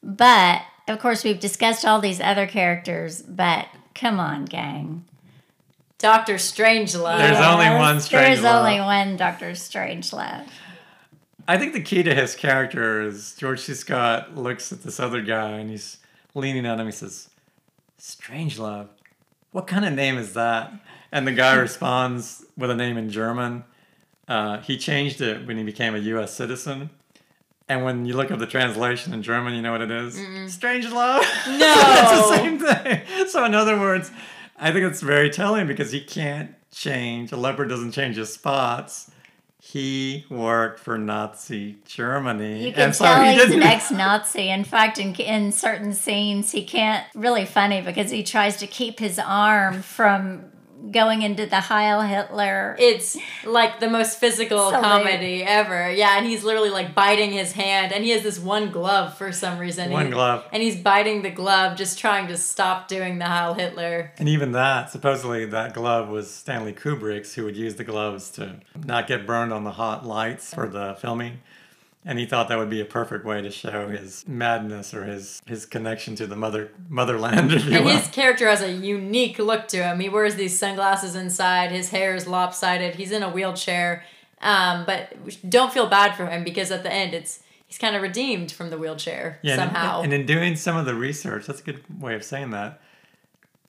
But 0.00 0.62
of 0.88 0.98
course, 0.98 1.24
we've 1.24 1.40
discussed 1.40 1.84
all 1.84 2.00
these 2.00 2.20
other 2.20 2.46
characters, 2.46 3.22
but 3.22 3.68
come 3.94 4.18
on, 4.18 4.44
gang. 4.44 5.04
Doctor 5.98 6.34
Strangelove. 6.34 7.18
There's 7.18 7.38
only 7.38 7.66
one 7.66 7.96
Strangelove. 7.96 8.10
There's 8.10 8.44
only 8.44 8.80
one 8.80 9.16
Doctor 9.16 9.50
Strangelove. 9.50 10.46
I 11.46 11.56
think 11.56 11.72
the 11.72 11.80
key 11.80 12.02
to 12.02 12.14
his 12.14 12.34
character 12.34 13.02
is 13.02 13.34
George 13.34 13.60
C. 13.60 13.74
Scott 13.74 14.36
looks 14.36 14.70
at 14.70 14.82
this 14.82 15.00
other 15.00 15.22
guy 15.22 15.52
and 15.52 15.70
he's 15.70 15.96
leaning 16.34 16.66
on 16.66 16.78
him. 16.78 16.86
He 16.86 16.92
says, 16.92 17.30
Strangelove. 17.98 18.88
What 19.50 19.66
kind 19.66 19.84
of 19.84 19.92
name 19.94 20.18
is 20.18 20.34
that? 20.34 20.72
And 21.10 21.26
the 21.26 21.32
guy 21.32 21.54
responds 21.56 22.44
with 22.56 22.70
a 22.70 22.76
name 22.76 22.96
in 22.96 23.10
German. 23.10 23.64
Uh, 24.28 24.60
he 24.60 24.76
changed 24.76 25.20
it 25.20 25.46
when 25.46 25.56
he 25.56 25.64
became 25.64 25.94
a 25.94 25.98
U.S. 25.98 26.34
citizen. 26.34 26.90
And 27.68 27.84
when 27.84 28.06
you 28.06 28.14
look 28.14 28.30
up 28.30 28.38
the 28.38 28.46
translation 28.46 29.12
in 29.12 29.22
German, 29.22 29.54
you 29.54 29.60
know 29.62 29.72
what 29.72 29.82
it 29.82 29.90
is? 29.90 30.52
Strange 30.52 30.88
love. 30.90 31.22
No. 31.48 31.74
it's 31.76 32.28
the 32.30 32.36
same 32.36 32.58
thing. 32.58 33.28
So, 33.28 33.44
in 33.44 33.54
other 33.54 33.78
words, 33.78 34.10
I 34.58 34.72
think 34.72 34.84
it's 34.86 35.02
very 35.02 35.28
telling 35.30 35.66
because 35.66 35.92
he 35.92 36.00
can't 36.00 36.54
change. 36.72 37.30
A 37.32 37.36
leopard 37.36 37.68
doesn't 37.68 37.92
change 37.92 38.16
his 38.16 38.32
spots. 38.32 39.10
he 39.60 40.24
worked 40.30 40.80
for 40.80 40.96
Nazi 40.96 41.76
Germany. 41.84 42.64
You 42.66 42.72
can 42.72 42.82
and 42.84 42.96
so 42.96 43.04
tell 43.04 43.22
he 43.24 43.32
he's 43.34 43.50
an 43.52 43.62
ex-Nazi. 43.74 44.48
In 44.48 44.64
fact, 44.64 44.98
in, 44.98 45.14
in 45.16 45.52
certain 45.52 45.92
scenes, 45.92 46.52
he 46.52 46.64
can't. 46.64 47.04
Really 47.14 47.44
funny 47.44 47.82
because 47.82 48.10
he 48.10 48.22
tries 48.22 48.56
to 48.58 48.66
keep 48.66 48.98
his 48.98 49.18
arm 49.18 49.82
from 49.82 50.44
going 50.90 51.22
into 51.22 51.44
the 51.44 51.60
Heil 51.60 52.00
Hitler. 52.00 52.76
It's 52.78 53.16
like 53.44 53.80
the 53.80 53.90
most 53.90 54.18
physical 54.18 54.70
Salute. 54.70 54.82
comedy 54.82 55.42
ever. 55.42 55.90
Yeah, 55.90 56.16
and 56.16 56.26
he's 56.26 56.44
literally 56.44 56.70
like 56.70 56.94
biting 56.94 57.32
his 57.32 57.52
hand, 57.52 57.92
and 57.92 58.04
he 58.04 58.10
has 58.10 58.22
this 58.22 58.38
one 58.38 58.70
glove 58.70 59.16
for 59.18 59.32
some 59.32 59.58
reason. 59.58 59.90
One 59.90 60.06
He- 60.06 60.12
glove. 60.12 60.44
And 60.52 60.62
he's 60.62 60.76
biting 60.76 61.22
the 61.22 61.30
glove, 61.30 61.76
just 61.76 61.98
trying 61.98 62.28
to 62.28 62.36
stop 62.36 62.88
doing 62.88 63.18
the 63.18 63.26
Heil 63.26 63.54
Hitler. 63.54 64.12
And 64.18 64.28
even 64.28 64.52
that, 64.52 64.90
supposedly 64.90 65.44
that 65.46 65.74
glove 65.74 66.08
was 66.08 66.30
Stanley 66.30 66.72
Kubrick's, 66.72 67.34
who 67.34 67.44
would 67.44 67.56
use 67.56 67.74
the 67.76 67.84
gloves 67.84 68.30
to 68.32 68.60
not 68.84 69.06
get 69.06 69.26
burned 69.26 69.52
on 69.52 69.64
the 69.64 69.72
hot 69.72 70.06
lights 70.06 70.54
for 70.54 70.68
the 70.68 70.96
filming. 71.00 71.40
And 72.08 72.18
he 72.18 72.24
thought 72.24 72.48
that 72.48 72.56
would 72.56 72.70
be 72.70 72.80
a 72.80 72.86
perfect 72.86 73.26
way 73.26 73.42
to 73.42 73.50
show 73.50 73.88
his 73.90 74.26
madness 74.26 74.94
or 74.94 75.04
his, 75.04 75.42
his 75.46 75.66
connection 75.66 76.16
to 76.16 76.26
the 76.26 76.36
mother 76.36 76.70
motherland, 76.88 77.52
And 77.70 77.84
will. 77.84 77.96
his 77.98 78.08
character 78.08 78.48
has 78.48 78.62
a 78.62 78.72
unique 78.72 79.38
look 79.38 79.68
to 79.68 79.76
him. 79.82 80.00
He 80.00 80.08
wears 80.08 80.34
these 80.36 80.58
sunglasses 80.58 81.14
inside. 81.14 81.70
His 81.70 81.90
hair 81.90 82.14
is 82.14 82.26
lopsided. 82.26 82.94
He's 82.94 83.12
in 83.12 83.22
a 83.22 83.28
wheelchair. 83.28 84.04
Um, 84.40 84.86
but 84.86 85.12
don't 85.50 85.70
feel 85.70 85.86
bad 85.86 86.16
for 86.16 86.26
him 86.26 86.44
because 86.44 86.70
at 86.70 86.82
the 86.82 86.90
end, 86.90 87.12
it's 87.12 87.42
he's 87.66 87.76
kind 87.76 87.94
of 87.94 88.00
redeemed 88.00 88.50
from 88.52 88.70
the 88.70 88.78
wheelchair 88.78 89.38
Yeah, 89.42 89.52
and- 89.52 89.60
somehow. 89.60 90.00
And, 90.00 90.14
in 90.14 90.24
doing 90.24 90.56
some 90.56 90.78
of 90.78 90.86
the 90.86 90.94
research, 90.94 91.44
that's 91.46 91.60
a 91.60 91.64
good 91.64 91.82
way 92.00 92.14
of 92.14 92.24
saying 92.24 92.50
that. 92.52 92.80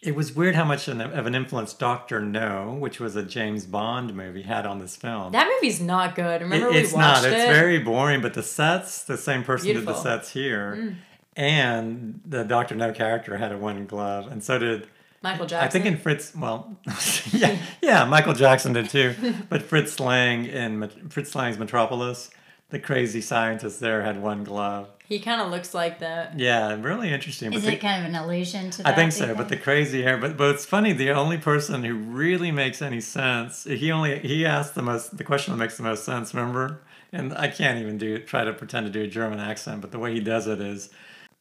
It 0.01 0.15
was 0.15 0.33
weird 0.33 0.55
how 0.55 0.63
much 0.63 0.87
an, 0.87 1.01
of 1.01 1.25
an 1.25 1.35
influence 1.35 1.73
Doctor 1.73 2.21
No, 2.21 2.73
which 2.79 2.99
was 3.01 3.17
a 3.17 3.23
James 3.23 3.65
Bond 3.65 4.13
movie, 4.13 4.43
had 4.43 4.65
on 4.65 4.79
this 4.79 4.95
film. 4.95 5.33
that 5.33 5.49
movie's 5.53 5.81
not 5.81 6.15
good. 6.15 6.41
Remember 6.41 6.67
It- 6.67 6.71
we 6.73 6.77
it's 6.79 6.93
watched 6.93 7.23
not. 7.23 7.31
it? 7.31 7.33
It's 7.33 7.43
very 7.45 7.79
boring, 7.79 8.21
but 8.21 8.33
the 8.33 8.43
sets, 8.43 9.03
the 9.03 9.17
same 9.17 9.43
person 9.43 9.67
did 9.67 9.73
Beautiful. 9.73 9.93
Mm. 9.95 9.97
the 9.97 10.01
sets 10.19 10.31
here. 10.31 10.95
And 11.35 12.19
the 12.25 12.43
Doctor 12.43 12.75
No 12.75 12.91
character 12.91 13.37
had 13.37 13.51
a 13.51 13.57
one 13.57 13.85
glove, 13.85 14.27
and 14.31 14.43
so 14.43 14.57
did 14.57 14.87
Michael 15.21 15.45
Jackson. 15.45 15.67
I 15.67 15.69
think 15.69 15.85
in 15.85 15.97
Fritz. 15.97 16.33
Well, 16.35 16.75
yeah, 17.31 17.57
yeah, 17.81 18.05
Michael 18.05 18.33
Jackson 18.33 18.73
did 18.73 18.89
too. 18.89 19.13
But 19.49 19.61
Fritz 19.63 19.99
Lang 19.99 20.45
in 20.45 20.89
Fritz 21.09 21.35
Lang's 21.35 21.57
Metropolis, 21.57 22.29
the 22.69 22.79
crazy 22.79 23.21
scientist 23.21 23.79
there 23.79 24.03
had 24.03 24.21
one 24.21 24.43
glove. 24.43 24.87
he 25.07 25.19
kind 25.19 25.41
of 25.41 25.49
looks 25.49 25.73
like 25.73 25.99
that. 25.99 26.37
Yeah, 26.37 26.75
really 26.79 27.11
interesting. 27.11 27.51
Is 27.53 27.63
but 27.63 27.67
the- 27.69 27.75
it 27.77 27.81
kind 27.81 28.03
of 28.05 28.09
an 28.09 28.15
allusion 28.15 28.69
to 28.71 28.81
I 28.87 28.91
that? 28.91 28.95
think 28.95 29.13
do 29.13 29.19
you 29.21 29.25
so, 29.27 29.35
but 29.35 29.49
the 29.49 29.57
crazy 29.57 30.03
hair. 30.03 30.17
But 30.17 30.37
but 30.37 30.51
it's 30.55 30.65
funny. 30.65 30.93
The 30.93 31.11
only 31.11 31.37
person 31.39 31.83
who 31.83 31.95
really 31.95 32.51
makes 32.51 32.81
any 32.81 33.01
sense. 33.01 33.63
He 33.63 33.91
only 33.91 34.19
he 34.19 34.45
asked 34.45 34.75
the 34.75 34.83
most 34.83 35.17
the 35.17 35.23
question 35.23 35.53
that 35.53 35.57
makes 35.57 35.77
the 35.77 35.83
most 35.83 36.03
sense. 36.03 36.33
Remember? 36.33 36.81
And 37.11 37.33
I 37.33 37.47
can't 37.47 37.79
even 37.79 37.97
do 37.97 38.19
try 38.19 38.43
to 38.43 38.53
pretend 38.53 38.85
to 38.85 38.91
do 38.91 39.01
a 39.01 39.07
German 39.07 39.39
accent. 39.39 39.81
But 39.81 39.91
the 39.91 39.97
way 39.97 40.13
he 40.13 40.19
does 40.19 40.45
it 40.45 40.61
is, 40.61 40.89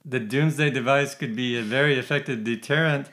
the 0.02 0.18
doomsday 0.20 0.70
device 0.70 1.14
could 1.14 1.36
be 1.36 1.58
a 1.58 1.62
very 1.62 1.98
effective 1.98 2.42
deterrent. 2.44 3.08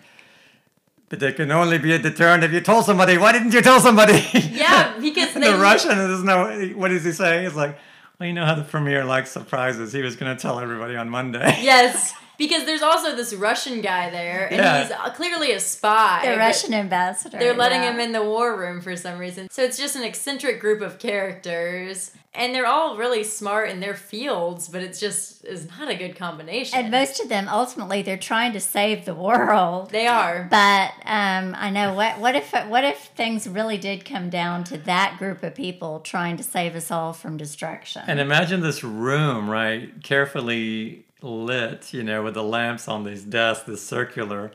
But 1.09 1.19
there 1.19 1.33
can 1.33 1.51
only 1.51 1.77
be 1.77 1.91
a 1.93 1.99
deterrent 1.99 2.43
if 2.45 2.51
you 2.53 2.61
told 2.61 2.85
somebody. 2.85 3.17
Why 3.17 3.31
didn't 3.33 3.51
you 3.53 3.61
tell 3.61 3.79
somebody? 3.81 4.23
Yeah, 4.33 4.97
because 5.01 5.35
And 5.35 5.43
they, 5.43 5.51
the 5.51 5.57
Russian 5.57 5.99
is 5.99 6.23
no. 6.23 6.69
What 6.75 6.87
does 6.89 7.03
he 7.03 7.11
say? 7.11 7.43
He's 7.43 7.53
like, 7.55 7.77
well, 8.19 8.27
you 8.27 8.33
know 8.33 8.45
how 8.45 8.55
the 8.55 8.63
premier 8.63 9.03
likes 9.03 9.31
surprises. 9.31 9.91
He 9.93 10.01
was 10.01 10.15
going 10.15 10.35
to 10.35 10.41
tell 10.41 10.59
everybody 10.59 10.95
on 10.95 11.09
Monday. 11.09 11.59
Yes, 11.61 12.13
because 12.37 12.65
there's 12.65 12.81
also 12.81 13.15
this 13.15 13.33
Russian 13.33 13.81
guy 13.81 14.09
there, 14.09 14.47
and 14.47 14.57
Yeah. 14.57 14.81
he's 14.83 14.91
uh, 14.91 15.09
clearly 15.11 15.51
a 15.51 15.59
spy. 15.59 16.21
The 16.25 16.37
Russian 16.37 16.73
ambassador. 16.73 17.37
They're 17.37 17.53
letting 17.55 17.83
yeah. 17.83 17.93
him 17.93 17.99
in 17.99 18.11
the 18.11 18.23
war 18.23 18.57
room 18.57 18.81
for 18.81 18.95
some 18.95 19.17
reason. 19.19 19.49
So 19.49 19.63
it's 19.63 19.77
just 19.77 19.95
an 19.95 20.03
eccentric 20.03 20.59
group 20.59 20.81
of 20.81 20.99
characters, 20.99 22.11
and 22.33 22.53
they're 22.53 22.65
all 22.65 22.97
really 22.97 23.23
smart 23.23 23.69
in 23.69 23.79
their 23.79 23.93
fields, 23.93 24.67
but 24.67 24.81
it 24.81 24.93
just 24.97 25.45
is 25.45 25.67
not 25.77 25.89
a 25.89 25.95
good 25.95 26.17
combination. 26.17 26.77
And 26.77 26.91
most 26.91 27.21
of 27.21 27.29
them, 27.29 27.47
ultimately, 27.47 28.01
they're 28.01 28.17
trying 28.17 28.53
to 28.53 28.59
save 28.59 29.05
the 29.05 29.15
world. 29.15 29.91
they 29.91 30.07
are. 30.07 30.47
But 30.49 30.91
um, 31.05 31.55
I 31.57 31.69
know 31.69 31.93
what. 31.93 32.19
What 32.19 32.35
if 32.35 32.51
what 32.67 32.83
if 32.83 32.97
things 33.15 33.47
really 33.47 33.77
did 33.77 34.03
come 34.05 34.29
down 34.29 34.63
to 34.65 34.77
that 34.79 35.17
group 35.17 35.43
of 35.43 35.55
people 35.55 35.99
trying 36.01 36.37
to 36.37 36.43
save 36.43 36.75
us 36.75 36.91
all 36.91 37.13
from 37.13 37.37
destruction? 37.37 38.03
And 38.07 38.19
imagine 38.19 38.61
this 38.61 38.83
room, 38.83 39.49
right, 39.49 40.03
carefully 40.03 41.05
lit, 41.25 41.93
you 41.93 42.03
know, 42.03 42.23
with 42.23 42.33
the 42.33 42.43
lamps 42.43 42.87
on 42.87 43.03
these 43.03 43.23
desks, 43.23 43.65
this 43.65 43.85
circular. 43.85 44.51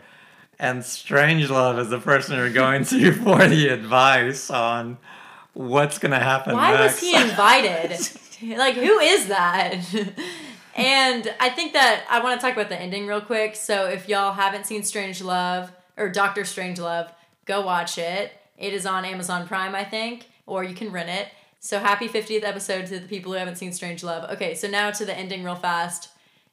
And 0.59 0.83
Strangelove 0.83 1.79
is 1.79 1.89
the 1.89 1.99
person 1.99 2.37
you're 2.37 2.53
going 2.53 2.85
to 2.87 3.13
for 3.25 3.47
the 3.47 3.69
advice 3.69 4.51
on 4.51 4.99
what's 5.55 5.99
going 5.99 6.13
to 6.13 6.19
happen 6.19 6.55
Why 6.55 6.73
next. 6.73 6.95
was 6.95 7.01
he 7.01 7.15
invited? 7.15 8.59
like, 8.59 8.75
who 8.75 8.99
is 8.99 9.29
that? 9.29 9.75
and 10.77 11.35
I 11.41 11.51
think 11.51 11.73
that 11.73 12.05
I 12.09 12.23
want 12.23 12.41
to 12.41 12.47
talk 12.47 12.55
about 12.55 12.69
the 12.69 12.81
ending 12.81 13.07
real 13.07 13.21
quick. 13.21 13.57
So, 13.57 13.87
if 13.87 14.09
y'all 14.09 14.33
haven't 14.33 14.67
seen 14.67 14.83
Strange 14.83 15.23
Love 15.23 15.73
or 15.97 16.09
Doctor 16.09 16.45
Strange 16.45 16.79
Love, 16.79 17.13
go 17.47 17.63
watch 17.63 17.99
it. 17.99 18.33
It 18.59 18.75
is 18.75 18.85
on 18.87 19.05
Amazon 19.05 19.47
Prime, 19.49 19.75
I 19.75 19.85
think, 19.85 20.29
or 20.47 20.63
you 20.63 20.75
can 20.75 20.93
rent 20.93 21.09
it. 21.09 21.29
So, 21.59 21.79
happy 21.79 22.09
50th 22.09 22.45
episode 22.45 22.87
to 22.87 22.99
the 22.99 23.09
people 23.09 23.33
who 23.33 23.39
haven't 23.39 23.57
seen 23.57 23.73
Strange 23.73 24.05
Love. 24.05 24.31
Okay, 24.31 24.55
so 24.55 24.69
now 24.69 24.91
to 24.91 25.05
the 25.05 25.17
ending 25.17 25.43
real 25.43 25.55
fast. 25.57 26.11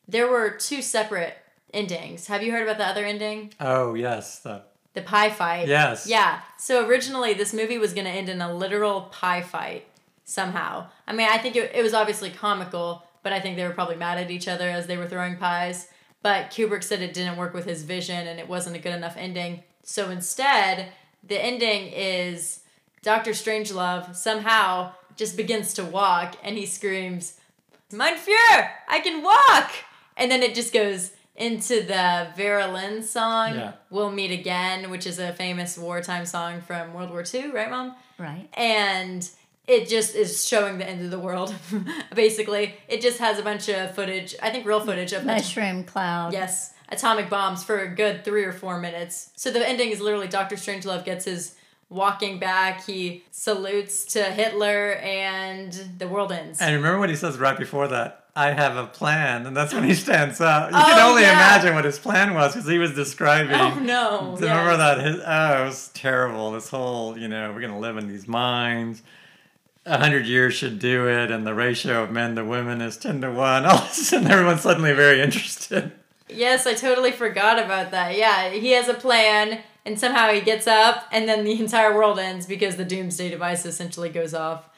There 0.07 0.29
were 0.29 0.49
two 0.49 0.81
separate 0.81 1.37
endings. 1.73 2.27
Have 2.27 2.43
you 2.43 2.51
heard 2.51 2.63
about 2.63 2.77
the 2.77 2.85
other 2.85 3.05
ending? 3.05 3.53
oh, 3.59 3.93
yes. 3.93 4.39
The, 4.39 4.63
The 4.93 5.01
pie 5.01 5.29
fight. 5.29 5.67
Yes. 5.67 6.07
Yeah. 6.07 6.41
So 6.57 6.87
originally, 6.87 7.33
this 7.33 7.53
movie 7.53 7.77
was 7.77 7.93
going 7.93 8.05
to 8.05 8.11
end 8.11 8.29
in 8.29 8.41
a 8.41 8.53
literal 8.53 9.01
pie 9.01 9.41
fight 9.41 9.85
somehow. 10.25 10.87
I 11.07 11.13
mean, 11.13 11.27
I 11.29 11.37
think 11.37 11.55
it, 11.55 11.71
it 11.73 11.83
was 11.83 11.93
obviously 11.93 12.29
comical, 12.29 13.03
but 13.23 13.33
I 13.33 13.39
think 13.39 13.57
they 13.57 13.67
were 13.67 13.73
probably 13.73 13.95
mad 13.97 14.17
at 14.17 14.31
each 14.31 14.47
other 14.47 14.69
as 14.69 14.87
they 14.87 14.97
were 14.97 15.07
throwing 15.07 15.37
pies. 15.37 15.87
But 16.23 16.51
Kubrick 16.51 16.83
said 16.83 17.01
it 17.01 17.13
didn't 17.13 17.37
work 17.37 17.53
with 17.53 17.65
his 17.65 17.83
vision 17.83 18.27
and 18.27 18.39
it 18.39 18.47
wasn't 18.49 18.75
a 18.75 18.79
good 18.79 18.95
enough 18.95 19.15
ending. 19.17 19.63
So 19.83 20.09
instead, 20.09 20.91
the 21.23 21.41
ending 21.41 21.87
is 21.93 22.61
Doctor 23.03 23.31
Strangelove 23.31 24.15
somehow 24.15 24.93
just 25.15 25.37
begins 25.37 25.73
to 25.75 25.83
walk 25.85 26.35
and 26.43 26.57
he 26.57 26.65
screams, 26.65 27.39
Mein 27.91 28.15
Führer, 28.15 28.69
I 28.89 28.99
can 28.99 29.23
walk! 29.23 29.71
And 30.17 30.29
then 30.31 30.41
it 30.43 30.55
just 30.55 30.73
goes 30.73 31.11
into 31.35 31.83
the 31.83 32.27
Vera 32.35 32.67
Lynn 32.71 33.03
song, 33.03 33.53
Yeah. 33.55 33.73
We'll 33.91 34.11
Meet 34.11 34.31
Again, 34.31 34.89
which 34.89 35.05
is 35.05 35.19
a 35.19 35.31
famous 35.33 35.77
wartime 35.77 36.25
song 36.25 36.61
from 36.61 36.93
World 36.95 37.11
War 37.11 37.23
II, 37.31 37.51
right, 37.51 37.69
Mom? 37.69 37.95
right. 38.17 38.49
And 38.53 39.29
it 39.67 39.87
just 39.87 40.15
is 40.15 40.47
showing 40.47 40.77
the 40.79 40.89
end 40.89 41.03
of 41.05 41.11
the 41.11 41.19
world, 41.19 41.53
basically. 42.15 42.75
It 42.87 43.01
just 43.01 43.19
has 43.19 43.37
a 43.37 43.43
bunch 43.43 43.69
of 43.69 43.93
footage, 43.93 44.33
I 44.41 44.49
think 44.49 44.65
real 44.65 44.79
footage 44.79 45.13
of 45.13 45.21
the 45.21 45.27
Mushroom 45.27 45.83
cloud. 45.83 46.33
Yes, 46.33 46.73
atomic 46.89 47.29
bombs 47.29 47.63
for 47.63 47.79
a 47.79 47.87
good 47.87 48.23
three 48.25 48.43
or 48.43 48.53
four 48.53 48.79
minutes. 48.79 49.29
So 49.35 49.51
the 49.51 49.67
ending 49.67 49.89
is 49.91 49.99
literally 50.01 50.27
Doctor 50.27 50.55
Strangelove 50.55 51.05
gets 51.05 51.25
his 51.25 51.53
walking 51.89 52.39
back. 52.39 52.85
He 52.85 53.23
salutes 53.31 54.05
to 54.13 54.23
Hitler, 54.23 54.93
and 54.93 55.71
the 55.99 56.07
world 56.07 56.31
ends. 56.31 56.59
and 56.61 56.73
remember 56.75 56.97
what 56.99 57.09
he 57.09 57.15
says 57.15 57.37
right 57.37 57.57
before 57.59 57.87
that? 57.89 58.25
I 58.37 58.51
have 58.51 58.77
a 58.77 58.85
plan. 58.85 59.47
And 59.47 59.57
that's 59.57 59.73
when 59.73 59.83
he 59.83 59.95
stands 59.95 60.39
up. 60.39 60.69
You 60.71 60.77
oh, 60.77 60.83
can 60.83 60.99
Oh, 60.99 61.09
only 61.09 61.23
yeah. 61.23 61.31
imagine 61.31 61.73
what 61.73 61.85
his 61.85 61.97
plan 61.97 62.35
was 62.35 62.53
because 62.53 62.69
he 62.69 62.77
was 62.77 62.93
describing. 62.93 63.55
oh 63.55 63.79
no! 63.79 64.35
Remember 64.35 64.71
yes. 64.71 64.77
that? 64.77 64.97
His, 64.99 65.15
oh, 65.25 65.61
it 65.63 65.65
was 65.65 65.87
terrible. 65.95 66.51
This 66.51 66.69
whole, 66.69 67.17
you 67.17 67.27
know, 67.27 67.51
we're 67.51 67.61
going 67.61 67.73
to 67.73 67.79
live 67.79 67.97
in 67.97 68.07
these 68.07 68.27
mines. 68.27 69.01
A 69.87 69.97
hundred 69.97 70.25
years 70.27 70.53
should 70.53 70.79
do 70.79 71.07
it, 71.07 71.31
and 71.31 71.47
the 71.47 71.53
ratio 71.55 72.03
of 72.03 72.11
men 72.11 72.35
to 72.35 72.43
women 72.45 72.79
is 72.81 72.95
ten 72.97 73.21
to 73.21 73.31
one. 73.31 73.65
All 73.65 73.77
of 73.77 73.89
a 73.89 73.93
sudden, 73.93 74.29
everyone's 74.29 74.61
suddenly 74.61 74.93
very 74.93 75.19
interested. 75.21 75.93
Yes, 76.29 76.67
I 76.67 76.73
totally 76.73 77.11
forgot 77.11 77.57
about 77.57 77.91
that. 77.91 78.17
Yeah, 78.17 78.49
he 78.49 78.71
has 78.71 78.87
a 78.89 78.93
plan, 78.93 79.61
and 79.85 79.97
somehow 79.97 80.29
he 80.31 80.41
gets 80.41 80.67
up, 80.67 81.05
and 81.11 81.27
then 81.27 81.43
the 81.45 81.57
entire 81.59 81.95
world 81.95 82.19
ends 82.19 82.45
because 82.45 82.75
the 82.75 82.83
doomsday 82.85 83.29
device 83.29 83.65
essentially 83.65 84.09
goes 84.09 84.33
off. 84.33 84.69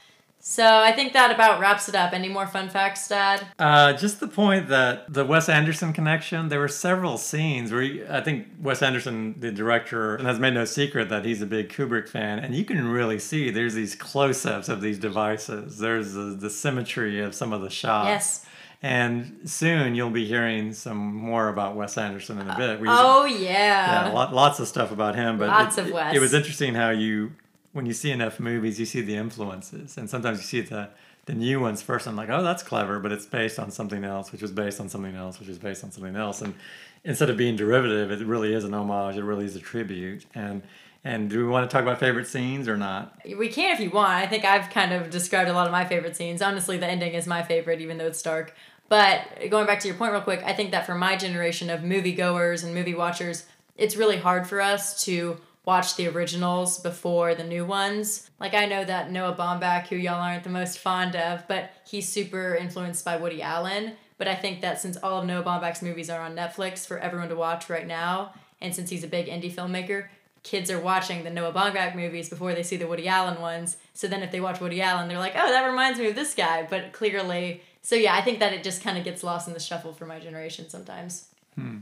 So 0.41 0.65
I 0.65 0.93
think 0.93 1.13
that 1.13 1.31
about 1.31 1.59
wraps 1.59 1.89
it 1.89 1.95
up. 1.95 2.13
Any 2.13 2.29
more 2.29 2.47
fun 2.47 2.69
facts, 2.69 3.07
Dad? 3.09 3.45
Uh, 3.59 3.93
just 3.93 4.19
the 4.21 4.27
point 4.27 4.69
that 4.69 5.11
the 5.13 5.25
Wes 5.25 5.49
Anderson 5.49 5.91
connection, 5.91 6.47
there 6.47 6.59
were 6.59 6.69
several 6.69 7.17
scenes 7.17 7.71
where 7.71 7.81
he, 7.81 8.03
I 8.09 8.21
think 8.21 8.47
Wes 8.59 8.81
Anderson, 8.81 9.35
the 9.39 9.51
director, 9.51 10.17
has 10.19 10.39
made 10.39 10.53
no 10.53 10.63
secret 10.65 11.09
that 11.09 11.25
he's 11.25 11.41
a 11.41 11.45
big 11.45 11.69
Kubrick 11.69 12.07
fan, 12.07 12.39
and 12.39 12.55
you 12.55 12.63
can 12.63 12.87
really 12.87 13.19
see 13.19 13.51
there's 13.51 13.73
these 13.73 13.95
close 13.95 14.45
ups 14.45 14.69
of 14.69 14.79
these 14.81 14.97
devices. 14.97 15.77
There's 15.77 16.13
the, 16.13 16.37
the 16.39 16.49
symmetry 16.49 17.21
of 17.21 17.35
some 17.35 17.51
of 17.51 17.61
the 17.61 17.69
shots. 17.69 18.07
Yes. 18.07 18.45
And 18.81 19.41
soon 19.43 19.93
you'll 19.93 20.09
be 20.09 20.25
hearing 20.25 20.71
some 20.71 21.13
more 21.13 21.49
about 21.49 21.75
Wes 21.75 21.97
Anderson 21.97 22.39
in 22.39 22.49
a 22.49 22.55
bit. 22.55 22.79
We- 22.79 22.87
Oh 22.89 23.25
yeah. 23.25 24.07
yeah, 24.07 24.13
lot, 24.13 24.33
lots 24.33 24.61
of 24.61 24.69
stuff 24.69 24.93
about 24.93 25.15
him. 25.15 25.37
But 25.37 25.49
Lots 25.49 25.77
it, 25.77 25.81
of 25.81 25.87
it- 25.87 25.93
Wes. 25.93 26.15
It 26.15 26.19
was 26.19 26.33
interesting 26.33 26.75
how 26.75 26.91
you, 26.91 27.33
when 27.73 27.85
you 27.85 27.93
see 27.93 28.11
enough 28.11 28.39
movies, 28.39 28.79
you 28.79 28.85
see 28.85 29.01
the 29.01 29.15
influences, 29.15 29.97
and 29.97 30.09
sometimes 30.09 30.39
you 30.39 30.43
see 30.45 30.61
the 30.61 30.89
the 31.25 31.33
new 31.35 31.59
ones 31.59 31.81
first. 31.81 32.07
I'm 32.07 32.15
like, 32.15 32.29
oh, 32.29 32.41
that's 32.41 32.63
clever, 32.63 32.99
but 32.99 33.11
it's 33.11 33.25
based 33.27 33.59
on 33.59 33.69
something 33.69 34.03
else, 34.03 34.31
which 34.31 34.41
was 34.41 34.51
based 34.51 34.79
on 34.79 34.89
something 34.89 35.15
else, 35.15 35.39
which 35.39 35.49
is 35.49 35.59
based 35.59 35.83
on 35.83 35.91
something 35.91 36.15
else, 36.15 36.41
and 36.41 36.55
instead 37.03 37.29
of 37.29 37.37
being 37.37 37.55
derivative, 37.55 38.11
it 38.11 38.25
really 38.25 38.53
is 38.53 38.63
an 38.63 38.73
homage. 38.73 39.15
It 39.15 39.23
really 39.23 39.45
is 39.45 39.55
a 39.55 39.59
tribute, 39.59 40.25
and 40.33 40.63
And 41.03 41.29
do 41.29 41.37
we 41.37 41.49
want 41.49 41.69
to 41.69 41.73
talk 41.73 41.83
about 41.83 41.99
favorite 41.99 42.27
scenes 42.27 42.67
or 42.67 42.75
not? 42.75 43.17
We 43.25 43.47
can 43.47 43.73
if 43.73 43.79
you 43.79 43.89
want. 43.89 44.11
I 44.11 44.27
think 44.27 44.43
I've 44.43 44.69
kind 44.69 44.91
of 44.91 45.09
described 45.09 45.49
a 45.49 45.53
lot 45.53 45.65
of 45.65 45.71
my 45.71 45.85
favorite 45.85 46.15
scenes. 46.15 46.41
Honestly, 46.41 46.77
the 46.77 46.87
ending 46.87 47.13
is 47.13 47.25
my 47.25 47.41
favorite, 47.41 47.79
even 47.79 47.97
though 47.97 48.07
it's 48.07 48.21
dark. 48.21 48.53
But 48.89 49.49
going 49.49 49.65
back 49.65 49.79
to 49.81 49.87
your 49.87 49.95
point 49.95 50.11
real 50.11 50.21
quick, 50.21 50.41
I 50.43 50.53
think 50.53 50.71
that 50.71 50.85
for 50.85 50.95
my 50.95 51.15
generation 51.15 51.69
of 51.69 51.81
moviegoers 51.81 52.63
and 52.65 52.73
movie 52.73 52.95
watchers, 52.95 53.45
it's 53.77 53.95
really 53.95 54.17
hard 54.17 54.47
for 54.47 54.59
us 54.59 55.01
to 55.05 55.39
watch 55.69 55.95
the 55.97 56.07
originals 56.07 56.79
before 56.79 57.35
the 57.35 57.43
new 57.43 57.63
ones. 57.63 58.27
Like 58.39 58.55
I 58.55 58.65
know 58.65 58.83
that 58.83 59.11
Noah 59.11 59.35
Baumbach, 59.35 59.85
who 59.85 59.97
y'all 59.97 60.19
aren't 60.19 60.43
the 60.43 60.49
most 60.49 60.79
fond 60.79 61.15
of, 61.15 61.47
but 61.47 61.69
he's 61.87 62.09
super 62.09 62.55
influenced 62.55 63.05
by 63.05 63.17
Woody 63.17 63.43
Allen. 63.43 63.93
But 64.17 64.27
I 64.27 64.33
think 64.33 64.61
that 64.61 64.81
since 64.81 64.97
all 64.97 65.19
of 65.19 65.27
Noah 65.27 65.43
Baumbach's 65.43 65.83
movies 65.83 66.09
are 66.09 66.21
on 66.21 66.35
Netflix 66.35 66.87
for 66.87 66.97
everyone 66.97 67.29
to 67.29 67.35
watch 67.35 67.69
right 67.69 67.85
now, 67.85 68.33
and 68.59 68.73
since 68.73 68.89
he's 68.89 69.03
a 69.03 69.07
big 69.07 69.27
indie 69.27 69.53
filmmaker, 69.53 70.07
kids 70.41 70.71
are 70.71 70.79
watching 70.79 71.23
the 71.23 71.29
Noah 71.29 71.53
Baumbach 71.53 71.95
movies 71.95 72.29
before 72.29 72.55
they 72.55 72.63
see 72.63 72.75
the 72.75 72.87
Woody 72.87 73.07
Allen 73.07 73.39
ones. 73.39 73.77
So 73.93 74.07
then 74.07 74.23
if 74.23 74.31
they 74.31 74.41
watch 74.41 74.59
Woody 74.59 74.81
Allen, 74.81 75.07
they're 75.07 75.19
like, 75.19 75.35
oh, 75.35 75.51
that 75.51 75.67
reminds 75.67 75.99
me 75.99 76.07
of 76.07 76.15
this 76.15 76.33
guy. 76.33 76.65
But 76.67 76.93
clearly, 76.93 77.61
so 77.83 77.93
yeah, 77.93 78.15
I 78.15 78.21
think 78.21 78.39
that 78.39 78.53
it 78.53 78.63
just 78.63 78.83
kind 78.83 78.97
of 78.97 79.03
gets 79.03 79.23
lost 79.23 79.47
in 79.47 79.53
the 79.53 79.59
shuffle 79.59 79.93
for 79.93 80.07
my 80.07 80.19
generation 80.19 80.67
sometimes. 80.67 81.27
Hmm. 81.53 81.77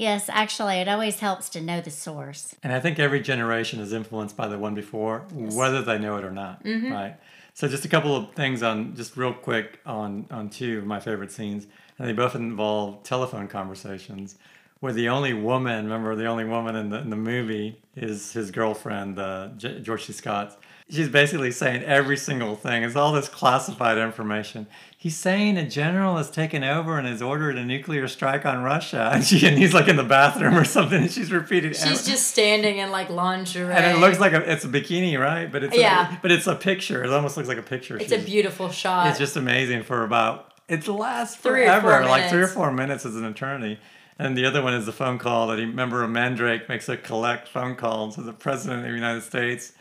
Yes, 0.00 0.30
actually, 0.30 0.76
it 0.76 0.88
always 0.88 1.20
helps 1.20 1.50
to 1.50 1.60
know 1.60 1.82
the 1.82 1.90
source. 1.90 2.54
And 2.62 2.72
I 2.72 2.80
think 2.80 2.98
every 2.98 3.20
generation 3.20 3.80
is 3.80 3.92
influenced 3.92 4.34
by 4.34 4.48
the 4.48 4.58
one 4.58 4.74
before, 4.74 5.26
yes. 5.36 5.54
whether 5.54 5.82
they 5.82 5.98
know 5.98 6.16
it 6.16 6.24
or 6.24 6.30
not. 6.30 6.64
Mm-hmm. 6.64 6.90
Right. 6.90 7.16
So 7.52 7.68
just 7.68 7.84
a 7.84 7.88
couple 7.88 8.16
of 8.16 8.32
things 8.32 8.62
on 8.62 8.96
just 8.96 9.18
real 9.18 9.34
quick 9.34 9.78
on 9.84 10.26
on 10.30 10.48
two 10.48 10.78
of 10.78 10.86
my 10.86 11.00
favorite 11.00 11.30
scenes, 11.30 11.66
and 11.98 12.08
they 12.08 12.14
both 12.14 12.34
involve 12.34 13.02
telephone 13.02 13.46
conversations 13.46 14.36
where 14.80 14.94
the 14.94 15.10
only 15.10 15.34
woman, 15.34 15.84
remember, 15.84 16.16
the 16.16 16.24
only 16.24 16.44
woman 16.44 16.76
in 16.76 16.88
the, 16.88 16.98
in 16.98 17.10
the 17.10 17.16
movie 17.16 17.78
is 17.94 18.32
his 18.32 18.50
girlfriend, 18.50 19.18
uh, 19.18 19.48
J- 19.58 19.80
George 19.80 20.04
C. 20.06 20.14
Scott. 20.14 20.58
She's 20.90 21.08
basically 21.08 21.52
saying 21.52 21.84
every 21.84 22.16
single 22.16 22.56
thing. 22.56 22.82
It's 22.82 22.96
all 22.96 23.12
this 23.12 23.28
classified 23.28 23.96
information. 23.96 24.66
He's 24.96 25.16
saying 25.16 25.56
a 25.56 25.68
general 25.68 26.16
has 26.16 26.30
taken 26.30 26.62
over 26.64 26.98
and 26.98 27.06
has 27.06 27.22
ordered 27.22 27.56
a 27.56 27.64
nuclear 27.64 28.08
strike 28.08 28.44
on 28.44 28.62
Russia, 28.62 29.10
and 29.14 29.24
she 29.26 29.46
and 29.46 29.56
he's 29.56 29.72
like 29.72 29.88
in 29.88 29.96
the 29.96 30.04
bathroom 30.04 30.56
or 30.56 30.64
something, 30.64 31.02
and 31.02 31.10
she's 31.10 31.32
repeating. 31.32 31.72
She's 31.72 32.06
just 32.06 32.26
standing 32.26 32.78
in 32.78 32.90
like 32.90 33.08
lingerie, 33.08 33.72
and 33.72 33.96
it 33.96 34.00
looks 34.00 34.18
like 34.18 34.32
a, 34.32 34.50
it's 34.50 34.64
a 34.64 34.68
bikini, 34.68 35.18
right? 35.18 35.50
But 35.50 35.64
it's 35.64 35.76
yeah, 35.76 36.16
a, 36.16 36.20
but 36.20 36.32
it's 36.32 36.46
a 36.46 36.54
picture. 36.54 37.04
It 37.04 37.10
almost 37.10 37.36
looks 37.36 37.48
like 37.48 37.58
a 37.58 37.62
picture. 37.62 37.96
It's 37.96 38.12
she's, 38.12 38.22
a 38.22 38.24
beautiful 38.24 38.68
shot. 38.68 39.06
It's 39.06 39.18
just 39.18 39.36
amazing 39.36 39.84
for 39.84 40.04
about 40.04 40.50
it 40.70 40.86
lasts 40.86 41.36
forever, 41.36 42.04
like 42.06 42.30
three 42.30 42.42
or 42.42 42.46
four 42.46 42.70
minutes 42.72 43.04
is 43.04 43.16
an 43.16 43.24
eternity. 43.24 43.78
And 44.20 44.36
the 44.36 44.44
other 44.44 44.62
one 44.62 44.74
is 44.74 44.86
the 44.86 44.92
phone 44.92 45.18
call 45.18 45.48
that 45.48 45.58
he 45.58 45.64
member 45.64 46.04
of 46.04 46.10
Mandrake 46.10 46.68
makes 46.68 46.88
a 46.88 46.96
collect 46.96 47.48
phone 47.48 47.74
call 47.74 48.12
to 48.12 48.22
the 48.22 48.32
president 48.32 48.80
of 48.80 48.86
the 48.86 48.94
United 48.94 49.22
States, 49.22 49.72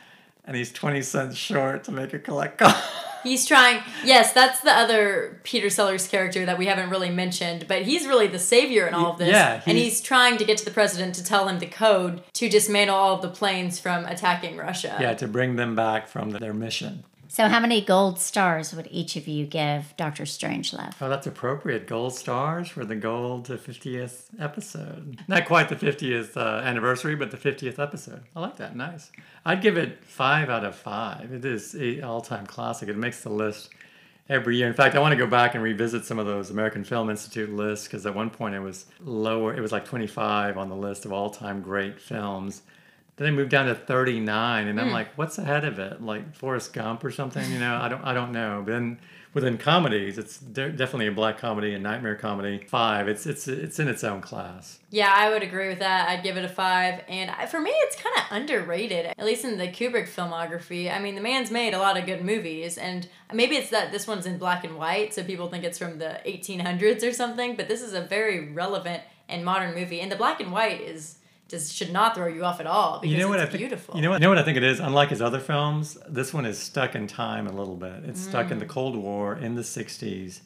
and 0.50 0.58
he's 0.58 0.72
twenty 0.72 1.04
cents 1.04 1.38
short 1.38 1.84
to 1.84 1.92
make 1.92 2.12
a 2.12 2.20
collect 2.20 2.58
call. 2.58 2.74
He's 3.22 3.46
trying. 3.46 3.84
Yes, 4.06 4.32
that's 4.32 4.62
the 4.62 4.72
other 4.72 5.42
Peter 5.44 5.70
Sellers 5.70 6.08
character 6.08 6.46
that 6.46 6.58
we 6.58 6.68
haven't 6.68 6.90
really 6.90 7.10
mentioned, 7.10 7.66
but 7.68 7.82
he's 7.82 8.08
really 8.08 8.28
the 8.28 8.40
savior 8.40 8.88
in 8.88 8.94
all 8.94 9.12
of 9.12 9.18
this. 9.18 9.28
Yeah, 9.28 9.58
he's, 9.58 9.68
and 9.68 9.78
he's 9.78 10.00
trying 10.00 10.38
to 10.38 10.46
get 10.46 10.58
to 10.60 10.64
the 10.64 10.72
president 10.72 11.16
to 11.16 11.24
tell 11.26 11.50
him 11.50 11.60
the 11.60 11.66
code 11.66 12.24
to 12.36 12.48
dismantle 12.48 12.96
all 12.96 13.16
of 13.16 13.22
the 13.22 13.28
planes 13.28 13.78
from 13.78 14.06
attacking 14.06 14.56
Russia. 14.56 14.98
Yeah, 15.02 15.16
to 15.16 15.28
bring 15.28 15.58
them 15.58 15.76
back 15.76 16.08
from 16.08 16.30
their 16.30 16.54
mission. 16.54 17.04
So, 17.32 17.48
how 17.48 17.60
many 17.60 17.80
gold 17.80 18.18
stars 18.18 18.74
would 18.74 18.88
each 18.90 19.16
of 19.16 19.28
you 19.28 19.46
give 19.46 19.94
Doctor 19.98 20.24
Strangelove? 20.24 20.96
Oh, 21.00 21.10
that's 21.10 21.28
appropriate. 21.28 21.86
Gold 21.86 22.16
stars 22.16 22.70
for 22.70 22.84
the 22.84 22.96
gold 22.96 23.48
50th 23.48 24.30
episode. 24.40 25.22
Not 25.28 25.46
quite 25.46 25.70
the 25.70 25.76
50th 25.76 26.36
uh, 26.36 26.62
anniversary, 26.66 27.14
but 27.14 27.30
the 27.30 27.38
50th 27.38 27.78
episode. 27.78 28.24
I 28.36 28.40
like 28.40 28.58
that. 28.58 28.76
Nice. 28.76 29.12
I'd 29.46 29.62
give 29.62 29.78
it 29.78 30.04
five 30.04 30.50
out 30.50 30.66
of 30.66 30.76
five. 30.76 31.32
It 31.32 31.46
is 31.46 31.76
an 31.76 32.04
all 32.04 32.22
time 32.22 32.48
classic. 32.48 32.90
It 32.90 32.98
makes 32.98 33.22
the 33.22 33.30
list 33.30 33.70
every 34.28 34.58
year. 34.58 34.66
In 34.68 34.74
fact, 34.74 34.96
I 34.96 35.00
want 35.00 35.12
to 35.12 35.16
go 35.16 35.28
back 35.28 35.54
and 35.54 35.64
revisit 35.64 36.06
some 36.06 36.18
of 36.18 36.26
those 36.26 36.50
American 36.50 36.84
Film 36.84 37.12
Institute 37.12 37.52
lists 37.52 37.86
because 37.86 38.08
at 38.08 38.16
one 38.16 38.32
point 38.32 38.56
it 38.56 38.60
was 38.60 38.88
lower. 39.02 39.56
It 39.56 39.62
was 39.62 39.72
like 39.72 39.86
25 39.86 40.58
on 40.58 40.68
the 40.68 40.76
list 40.76 41.06
of 41.06 41.14
all 41.14 41.30
time 41.30 41.62
great 41.62 42.02
films. 42.02 42.64
Then 43.20 43.26
they 43.26 43.32
moved 43.32 43.52
down 43.52 43.66
to 43.66 43.76
39, 43.76 44.68
and 44.70 44.80
I'm 44.80 44.88
hmm. 44.88 44.94
like, 44.94 45.10
what's 45.18 45.38
ahead 45.38 45.66
of 45.66 45.78
it? 45.78 46.02
Like 46.02 46.34
Forrest 46.34 46.72
Gump 46.72 47.04
or 47.04 47.12
something? 47.12 47.52
You 47.52 47.60
know, 47.60 47.76
I 47.76 47.90
don't, 47.90 48.02
I 48.02 48.14
don't 48.14 48.32
know. 48.32 48.64
But 48.66 48.72
then 48.72 49.00
within 49.34 49.58
comedies, 49.58 50.18
it's 50.18 50.40
de- 50.40 50.72
definitely 50.72 51.08
a 51.08 51.12
black 51.12 51.38
comedy 51.38 51.74
and 51.74 51.84
nightmare 51.84 52.16
comedy. 52.16 52.66
Five, 52.70 53.10
it's 53.10 53.26
it's 53.26 53.46
it's 53.50 53.78
in 53.78 53.90
its 53.90 54.06
own 54.06 54.22
class. 54.22 54.80
Yeah, 54.90 55.14
I 55.14 55.32
would 55.32 55.44
agree 55.44 55.68
with 55.68 55.80
that. 55.80 56.08
I'd 56.08 56.24
give 56.24 56.38
it 56.38 56.46
a 56.46 56.50
five, 56.50 57.04
and 57.10 57.30
for 57.50 57.60
me, 57.60 57.72
it's 57.72 57.98
kind 57.98 58.16
of 58.18 58.24
underrated. 58.32 59.08
At 59.08 59.26
least 59.26 59.44
in 59.44 59.58
the 59.58 59.68
Kubrick 59.68 60.08
filmography. 60.08 60.90
I 60.90 61.00
mean, 61.00 61.16
the 61.16 61.22
man's 61.22 61.52
made 61.52 61.74
a 61.74 61.80
lot 61.80 61.98
of 61.98 62.06
good 62.06 62.24
movies, 62.24 62.78
and 62.78 63.06
maybe 63.34 63.58
it's 63.58 63.70
that 63.72 63.92
this 63.92 64.08
one's 64.08 64.28
in 64.28 64.38
black 64.38 64.64
and 64.64 64.78
white, 64.78 65.14
so 65.14 65.24
people 65.26 65.50
think 65.50 65.66
it's 65.66 65.78
from 65.78 66.00
the 66.00 66.22
1800s 66.26 67.06
or 67.06 67.12
something. 67.12 67.58
But 67.58 67.68
this 67.68 67.82
is 67.82 67.92
a 67.92 68.02
very 68.02 68.54
relevant 68.54 69.04
and 69.28 69.44
modern 69.44 69.76
movie, 69.76 70.00
and 70.00 70.10
the 70.10 70.16
black 70.16 70.40
and 70.40 70.54
white 70.54 70.80
is 70.80 71.19
just 71.50 71.74
should 71.76 71.92
not 71.92 72.16
throw 72.16 72.28
you 72.28 72.46
off 72.46 72.60
at 72.60 72.68
all 72.68 73.00
because 73.00 73.12
you 73.12 73.20
know 73.20 73.28
what 73.28 73.40
it's 73.40 73.54
I 73.54 73.58
beautiful. 73.58 73.96
you 73.96 74.02
know 74.02 74.12
what? 74.12 74.22
You 74.22 74.24
know 74.24 74.30
what 74.30 74.38
I 74.38 74.44
think 74.44 74.58
it 74.58 74.64
is. 74.64 74.80
Unlike 74.80 75.10
his 75.10 75.22
other 75.22 75.40
films, 75.40 75.98
this 76.08 76.34
one 76.34 76.46
is 76.46 76.58
stuck 76.58 76.96
in 76.96 77.08
time 77.08 77.48
a 77.48 77.52
little 77.52 77.76
bit. 77.76 78.04
It's 78.06 78.22
mm. 78.22 78.30
stuck 78.30 78.52
in 78.52 78.60
the 78.60 78.66
mm. 78.66 78.70
Cold 78.70 78.96
War 78.96 79.36
in 79.36 79.56
the 79.56 79.64
'60s, 79.64 80.42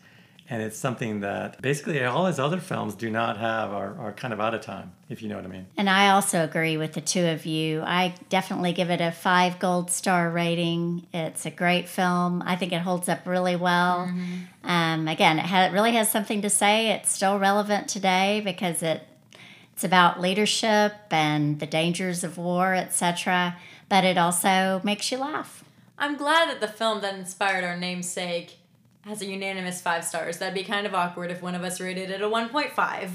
and 0.49 0.61
it's 0.61 0.77
something 0.77 1.19
that 1.19 1.61
basically 1.61 2.03
all 2.05 2.25
his 2.25 2.39
other 2.39 2.59
films 2.59 2.95
do 2.95 3.09
not 3.09 3.37
have 3.37 3.71
are, 3.71 3.97
are 3.99 4.13
kind 4.13 4.33
of 4.33 4.39
out 4.39 4.53
of 4.53 4.61
time, 4.61 4.93
if 5.09 5.21
you 5.21 5.27
know 5.27 5.35
what 5.35 5.45
I 5.45 5.49
mean. 5.49 5.67
And 5.75 5.89
I 5.89 6.11
also 6.11 6.43
agree 6.43 6.77
with 6.77 6.93
the 6.93 7.01
two 7.01 7.25
of 7.25 7.45
you. 7.45 7.81
I 7.81 8.15
definitely 8.29 8.71
give 8.71 8.89
it 8.89 9.01
a 9.01 9.11
five 9.11 9.59
gold 9.59 9.91
star 9.91 10.29
rating. 10.29 11.05
It's 11.13 11.45
a 11.45 11.51
great 11.51 11.89
film. 11.89 12.41
I 12.45 12.55
think 12.55 12.71
it 12.71 12.81
holds 12.81 13.09
up 13.09 13.27
really 13.27 13.57
well. 13.57 14.07
Mm-hmm. 14.07 14.69
Um, 14.69 15.07
again, 15.09 15.39
it, 15.39 15.45
ha- 15.45 15.65
it 15.65 15.73
really 15.73 15.91
has 15.93 16.09
something 16.09 16.41
to 16.43 16.49
say. 16.49 16.91
It's 16.91 17.11
still 17.11 17.37
relevant 17.39 17.89
today 17.89 18.41
because 18.45 18.81
it 18.81 19.05
it's 19.73 19.83
about 19.83 20.21
leadership 20.21 20.93
and 21.11 21.59
the 21.59 21.65
dangers 21.65 22.23
of 22.23 22.37
war, 22.37 22.73
etc. 22.73 23.57
But 23.89 24.03
it 24.03 24.17
also 24.17 24.81
makes 24.83 25.11
you 25.11 25.17
laugh. 25.17 25.63
I'm 25.97 26.15
glad 26.15 26.49
that 26.49 26.61
the 26.61 26.67
film 26.67 27.01
that 27.01 27.15
inspired 27.15 27.63
our 27.63 27.77
namesake 27.77 28.57
has 29.01 29.21
a 29.21 29.25
unanimous 29.25 29.81
five 29.81 30.03
stars. 30.03 30.37
That'd 30.37 30.53
be 30.53 30.63
kind 30.63 30.85
of 30.85 30.93
awkward 30.93 31.31
if 31.31 31.41
one 31.41 31.55
of 31.55 31.63
us 31.63 31.81
rated 31.81 32.09
it 32.09 32.21
a 32.21 32.25
1.5. 32.25 33.09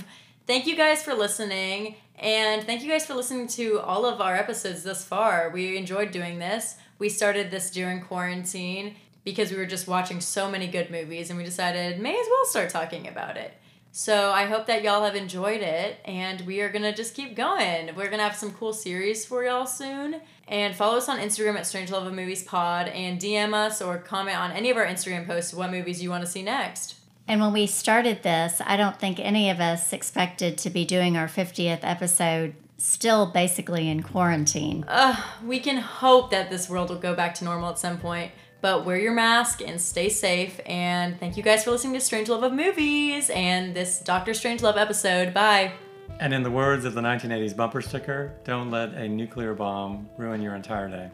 Thank 0.46 0.66
you 0.66 0.76
guys 0.76 1.02
for 1.02 1.14
listening, 1.14 1.96
and 2.18 2.64
thank 2.64 2.82
you 2.82 2.90
guys 2.90 3.06
for 3.06 3.14
listening 3.14 3.48
to 3.48 3.80
all 3.80 4.06
of 4.06 4.20
our 4.20 4.34
episodes 4.34 4.82
thus 4.82 5.04
far. 5.04 5.50
We 5.50 5.76
enjoyed 5.76 6.10
doing 6.10 6.38
this. 6.38 6.76
We 6.98 7.08
started 7.08 7.50
this 7.50 7.70
during 7.70 8.00
quarantine 8.00 8.96
because 9.24 9.50
we 9.50 9.58
were 9.58 9.66
just 9.66 9.86
watching 9.86 10.20
so 10.20 10.50
many 10.50 10.66
good 10.66 10.90
movies, 10.90 11.30
and 11.30 11.38
we 11.38 11.44
decided 11.44 12.00
may 12.00 12.18
as 12.18 12.26
well 12.30 12.46
start 12.46 12.70
talking 12.70 13.06
about 13.06 13.36
it. 13.36 13.52
So 13.98 14.30
I 14.30 14.44
hope 14.44 14.66
that 14.66 14.84
y'all 14.84 15.02
have 15.02 15.16
enjoyed 15.16 15.60
it, 15.60 15.98
and 16.04 16.42
we 16.42 16.60
are 16.60 16.68
gonna 16.68 16.94
just 16.94 17.16
keep 17.16 17.34
going. 17.34 17.96
We're 17.96 18.08
gonna 18.08 18.22
have 18.22 18.36
some 18.36 18.52
cool 18.52 18.72
series 18.72 19.26
for 19.26 19.42
y'all 19.42 19.66
soon. 19.66 20.20
And 20.46 20.76
follow 20.76 20.98
us 20.98 21.08
on 21.08 21.18
Instagram 21.18 21.56
at 21.56 21.66
Strange 21.66 21.90
Love 21.90 22.06
of 22.06 22.14
Movies 22.14 22.44
Pod, 22.44 22.86
and 22.86 23.20
DM 23.20 23.54
us 23.54 23.82
or 23.82 23.98
comment 23.98 24.38
on 24.38 24.52
any 24.52 24.70
of 24.70 24.76
our 24.76 24.86
Instagram 24.86 25.26
posts 25.26 25.52
what 25.52 25.72
movies 25.72 26.00
you 26.00 26.10
want 26.10 26.24
to 26.24 26.30
see 26.30 26.44
next. 26.44 26.94
And 27.26 27.40
when 27.40 27.52
we 27.52 27.66
started 27.66 28.22
this, 28.22 28.62
I 28.64 28.76
don't 28.76 28.96
think 29.00 29.18
any 29.18 29.50
of 29.50 29.58
us 29.58 29.92
expected 29.92 30.58
to 30.58 30.70
be 30.70 30.84
doing 30.84 31.16
our 31.16 31.26
50th 31.26 31.80
episode 31.82 32.54
still 32.76 33.26
basically 33.26 33.88
in 33.88 34.04
quarantine. 34.04 34.84
Uh, 34.86 35.20
we 35.44 35.58
can 35.58 35.78
hope 35.78 36.30
that 36.30 36.50
this 36.50 36.70
world 36.70 36.90
will 36.90 37.00
go 37.00 37.16
back 37.16 37.34
to 37.34 37.44
normal 37.44 37.70
at 37.70 37.80
some 37.80 37.98
point. 37.98 38.30
But 38.60 38.84
wear 38.84 38.98
your 38.98 39.12
mask 39.12 39.62
and 39.64 39.80
stay 39.80 40.08
safe. 40.08 40.60
And 40.66 41.18
thank 41.20 41.36
you 41.36 41.42
guys 41.42 41.64
for 41.64 41.70
listening 41.70 41.94
to 41.94 42.00
Strange 42.00 42.28
Love 42.28 42.42
of 42.42 42.52
Movies 42.52 43.30
and 43.30 43.74
this 43.74 44.00
Doctor 44.00 44.34
Strange 44.34 44.62
Love 44.62 44.76
episode. 44.76 45.32
Bye. 45.32 45.72
And 46.20 46.34
in 46.34 46.42
the 46.42 46.50
words 46.50 46.84
of 46.84 46.94
the 46.94 47.00
1980s 47.00 47.54
bumper 47.54 47.80
sticker, 47.80 48.34
don't 48.42 48.70
let 48.70 48.94
a 48.94 49.08
nuclear 49.08 49.54
bomb 49.54 50.08
ruin 50.16 50.42
your 50.42 50.56
entire 50.56 50.88
day. 50.88 51.10